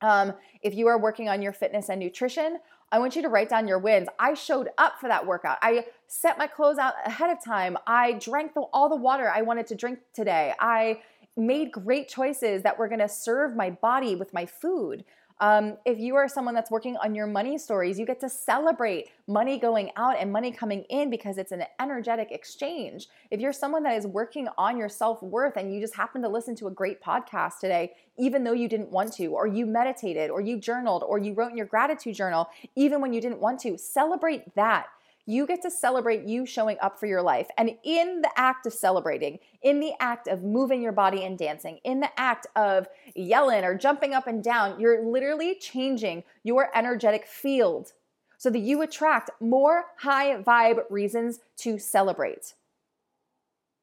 Um, 0.00 0.34
if 0.62 0.74
you 0.74 0.86
are 0.86 0.98
working 0.98 1.28
on 1.28 1.42
your 1.42 1.52
fitness 1.52 1.88
and 1.88 1.98
nutrition, 1.98 2.58
I 2.92 3.00
want 3.00 3.16
you 3.16 3.22
to 3.22 3.28
write 3.28 3.48
down 3.48 3.66
your 3.66 3.80
wins. 3.80 4.08
I 4.20 4.34
showed 4.34 4.68
up 4.78 5.00
for 5.00 5.08
that 5.08 5.26
workout. 5.26 5.58
I 5.60 5.86
set 6.06 6.38
my 6.38 6.46
clothes 6.46 6.78
out 6.78 6.94
ahead 7.04 7.30
of 7.30 7.42
time. 7.44 7.76
I 7.86 8.12
drank 8.12 8.54
the, 8.54 8.60
all 8.72 8.88
the 8.88 8.96
water 8.96 9.28
I 9.28 9.42
wanted 9.42 9.66
to 9.68 9.74
drink 9.74 9.98
today. 10.14 10.54
I 10.60 11.00
made 11.38 11.72
great 11.72 12.08
choices 12.08 12.62
that 12.62 12.78
were 12.78 12.88
going 12.88 13.00
to 13.00 13.08
serve 13.08 13.56
my 13.56 13.70
body 13.70 14.16
with 14.16 14.34
my 14.34 14.44
food. 14.44 15.04
Um, 15.40 15.76
if 15.84 15.98
you 16.00 16.16
are 16.16 16.26
someone 16.26 16.54
that's 16.54 16.70
working 16.70 16.96
on 16.96 17.14
your 17.14 17.26
money 17.26 17.58
stories, 17.58 17.98
you 17.98 18.04
get 18.04 18.18
to 18.20 18.28
celebrate 18.28 19.10
money 19.28 19.58
going 19.58 19.92
out 19.96 20.16
and 20.18 20.32
money 20.32 20.50
coming 20.50 20.82
in 20.90 21.10
because 21.10 21.38
it's 21.38 21.52
an 21.52 21.62
energetic 21.80 22.32
exchange. 22.32 23.06
If 23.30 23.38
you're 23.38 23.52
someone 23.52 23.84
that 23.84 23.96
is 23.96 24.06
working 24.06 24.48
on 24.58 24.76
your 24.76 24.88
self 24.88 25.22
worth 25.22 25.56
and 25.56 25.72
you 25.72 25.80
just 25.80 25.94
happen 25.94 26.22
to 26.22 26.28
listen 26.28 26.56
to 26.56 26.66
a 26.66 26.72
great 26.72 27.00
podcast 27.00 27.60
today, 27.60 27.92
even 28.18 28.42
though 28.42 28.52
you 28.52 28.68
didn't 28.68 28.90
want 28.90 29.12
to, 29.14 29.26
or 29.28 29.46
you 29.46 29.64
meditated, 29.64 30.28
or 30.30 30.40
you 30.40 30.58
journaled, 30.58 31.04
or 31.04 31.18
you 31.18 31.34
wrote 31.34 31.52
in 31.52 31.56
your 31.56 31.66
gratitude 31.66 32.16
journal, 32.16 32.48
even 32.74 33.00
when 33.00 33.12
you 33.12 33.20
didn't 33.20 33.40
want 33.40 33.60
to, 33.60 33.78
celebrate 33.78 34.54
that 34.56 34.88
you 35.28 35.46
get 35.46 35.60
to 35.60 35.70
celebrate 35.70 36.24
you 36.24 36.46
showing 36.46 36.78
up 36.80 36.98
for 36.98 37.04
your 37.04 37.20
life. 37.20 37.48
And 37.58 37.72
in 37.84 38.22
the 38.22 38.30
act 38.34 38.64
of 38.64 38.72
celebrating, 38.72 39.38
in 39.60 39.78
the 39.78 39.92
act 40.00 40.26
of 40.26 40.42
moving 40.42 40.80
your 40.80 40.92
body 40.92 41.22
and 41.22 41.36
dancing, 41.36 41.80
in 41.84 42.00
the 42.00 42.08
act 42.18 42.46
of 42.56 42.88
yelling 43.14 43.62
or 43.62 43.76
jumping 43.76 44.14
up 44.14 44.26
and 44.26 44.42
down, 44.42 44.80
you're 44.80 45.04
literally 45.04 45.56
changing 45.56 46.24
your 46.44 46.70
energetic 46.74 47.26
field 47.26 47.92
so 48.38 48.48
that 48.48 48.60
you 48.60 48.80
attract 48.80 49.30
more 49.38 49.84
high 49.98 50.42
vibe 50.42 50.80
reasons 50.88 51.40
to 51.58 51.78
celebrate. 51.78 52.54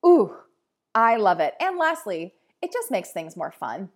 Ooh, 0.03 0.35
I 0.95 1.17
love 1.17 1.39
it. 1.39 1.53
And 1.59 1.77
lastly, 1.77 2.33
it 2.63 2.73
just 2.73 2.89
makes 2.89 3.11
things 3.11 3.37
more 3.37 3.51
fun 3.51 3.89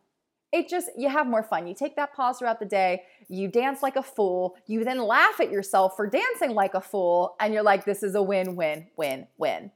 it 0.52 0.68
just 0.68 0.90
you 0.98 1.10
have 1.10 1.28
more 1.28 1.44
fun. 1.44 1.68
You 1.68 1.74
take 1.74 1.96
that 1.96 2.14
pause 2.14 2.40
throughout 2.40 2.60
the 2.60 2.66
day 2.66 3.04
you 3.28 3.48
dance 3.48 3.84
like 3.84 3.96
a 3.96 4.04
fool 4.04 4.56
you 4.66 4.84
then 4.84 5.00
laugh 5.00 5.40
at 5.40 5.52
yourself 5.52 5.96
for 5.96 6.08
dancing 6.08 6.52
like 6.52 6.74
a 6.74 6.82
fool 6.82 7.36
and 7.40 7.54
you're 7.54 7.64
like 7.64 7.86
this 7.86 8.04
is 8.04 8.16
a 8.16 8.22
win 8.22 8.56
win 8.56 8.88
win 8.98 9.28
win. 9.38 9.72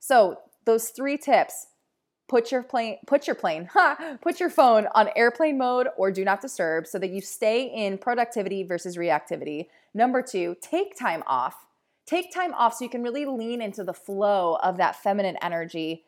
So 0.00 0.38
those 0.64 0.90
three 0.90 1.16
tips 1.16 1.68
put 2.28 2.52
your 2.52 2.62
plane 2.62 2.98
put 3.06 3.26
your 3.26 3.36
plane 3.36 3.64
ha, 3.72 4.18
put 4.20 4.38
your 4.40 4.50
phone 4.50 4.86
on 4.94 5.08
airplane 5.16 5.58
mode 5.58 5.88
or 5.96 6.10
do 6.10 6.24
not 6.24 6.40
disturb 6.40 6.86
so 6.86 6.98
that 6.98 7.10
you 7.10 7.20
stay 7.20 7.64
in 7.64 7.98
productivity 7.98 8.62
versus 8.62 8.96
reactivity. 8.96 9.66
Number 9.94 10.22
two 10.22 10.56
take 10.60 10.96
time 10.96 11.22
off. 11.26 11.64
Take 12.06 12.32
time 12.32 12.54
off 12.54 12.74
so 12.74 12.84
you 12.84 12.90
can 12.90 13.02
really 13.02 13.26
lean 13.26 13.60
into 13.60 13.84
the 13.84 13.92
flow 13.92 14.56
of 14.62 14.78
that 14.78 14.96
feminine 14.96 15.36
energy. 15.42 16.04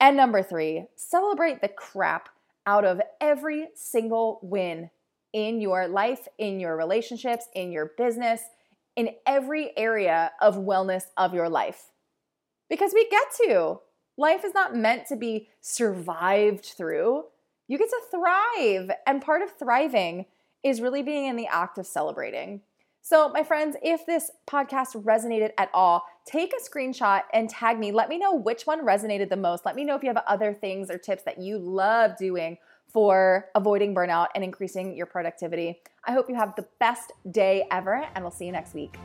And 0.00 0.16
number 0.16 0.42
three 0.42 0.86
celebrate 0.96 1.60
the 1.60 1.68
crap 1.68 2.28
out 2.66 2.84
of 2.84 3.00
every 3.20 3.68
single 3.74 4.38
win 4.42 4.90
in 5.32 5.60
your 5.60 5.88
life, 5.88 6.28
in 6.38 6.60
your 6.60 6.76
relationships, 6.76 7.46
in 7.54 7.72
your 7.72 7.92
business, 7.96 8.40
in 8.96 9.10
every 9.26 9.76
area 9.76 10.32
of 10.40 10.56
wellness 10.56 11.04
of 11.16 11.34
your 11.34 11.48
life. 11.48 11.90
Because 12.68 12.92
we 12.94 13.08
get 13.10 13.26
to. 13.44 13.80
Life 14.18 14.44
is 14.44 14.54
not 14.54 14.76
meant 14.76 15.06
to 15.06 15.16
be 15.16 15.48
survived 15.60 16.64
through. 16.64 17.24
You 17.68 17.78
get 17.78 17.88
to 17.88 18.00
thrive. 18.10 18.90
And 19.06 19.22
part 19.22 19.42
of 19.42 19.56
thriving 19.58 20.26
is 20.62 20.80
really 20.80 21.02
being 21.02 21.26
in 21.26 21.36
the 21.36 21.46
act 21.46 21.78
of 21.78 21.86
celebrating. 21.86 22.60
So, 23.04 23.28
my 23.30 23.42
friends, 23.42 23.76
if 23.82 24.06
this 24.06 24.30
podcast 24.46 24.94
resonated 25.02 25.50
at 25.58 25.70
all, 25.74 26.04
take 26.24 26.52
a 26.52 26.62
screenshot 26.62 27.22
and 27.32 27.50
tag 27.50 27.76
me. 27.76 27.90
Let 27.90 28.08
me 28.08 28.16
know 28.16 28.32
which 28.32 28.62
one 28.64 28.86
resonated 28.86 29.28
the 29.28 29.36
most. 29.36 29.66
Let 29.66 29.74
me 29.74 29.84
know 29.84 29.96
if 29.96 30.04
you 30.04 30.08
have 30.08 30.22
other 30.28 30.54
things 30.54 30.88
or 30.88 30.98
tips 30.98 31.24
that 31.24 31.38
you 31.38 31.58
love 31.58 32.16
doing 32.16 32.58
for 32.86 33.46
avoiding 33.56 33.92
burnout 33.92 34.28
and 34.36 34.44
increasing 34.44 34.96
your 34.96 35.06
productivity. 35.06 35.82
I 36.04 36.12
hope 36.12 36.28
you 36.28 36.36
have 36.36 36.54
the 36.54 36.66
best 36.78 37.12
day 37.32 37.66
ever, 37.72 38.06
and 38.14 38.22
we'll 38.22 38.30
see 38.30 38.46
you 38.46 38.52
next 38.52 38.72
week. 38.72 38.96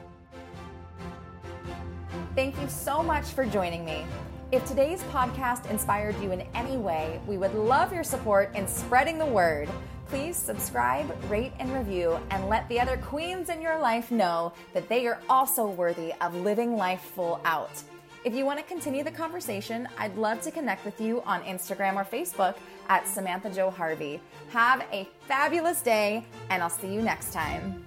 Thank 2.36 2.62
you 2.62 2.68
so 2.70 3.02
much 3.02 3.26
for 3.26 3.48
joining 3.48 3.84
me. 3.84 4.06
If 4.52 4.66
today's 4.66 5.04
podcast 5.04 5.70
inspired 5.70 6.20
you 6.22 6.32
in 6.32 6.42
any 6.54 6.78
way, 6.78 7.20
we 7.28 7.38
would 7.38 7.54
love 7.54 7.92
your 7.92 8.04
support 8.04 8.56
in 8.56 8.68
spreading 8.68 9.18
the 9.18 9.26
word 9.26 9.70
please 10.08 10.38
subscribe, 10.38 11.14
rate, 11.30 11.52
and 11.60 11.72
review, 11.74 12.20
and 12.32 12.48
let 12.48 12.68
the 12.70 12.80
other 12.80 12.98
queens 12.98 13.50
in 13.50 13.62
your 13.62 13.78
life 13.78 14.10
know 14.12 14.54
that 14.74 14.88
they 14.90 15.06
are 15.06 15.20
also 15.30 15.68
worthy 15.68 16.14
of 16.22 16.34
living 16.36 16.76
life 16.76 17.02
full 17.02 17.42
out. 17.46 17.84
If 18.24 18.34
you 18.34 18.46
want 18.46 18.60
to 18.60 18.66
continue 18.66 19.04
the 19.04 19.12
conversation, 19.12 19.88
I'd 19.98 20.16
love 20.18 20.42
to 20.42 20.52
connect 20.52 20.84
with 20.86 21.00
you 21.00 21.22
on 21.24 21.44
Instagram 21.44 21.96
or 21.96 22.04
Facebook 22.04 22.56
at 22.90 23.08
Samantha 23.08 23.50
Jo 23.50 23.70
Harvey. 23.70 24.20
Have 24.50 24.86
a 24.92 25.08
fabulous 25.28 25.82
day, 25.82 26.26
and 26.50 26.64
I'll 26.64 26.70
see 26.70 26.94
you 26.94 27.02
next 27.02 27.32
time. 27.32 27.87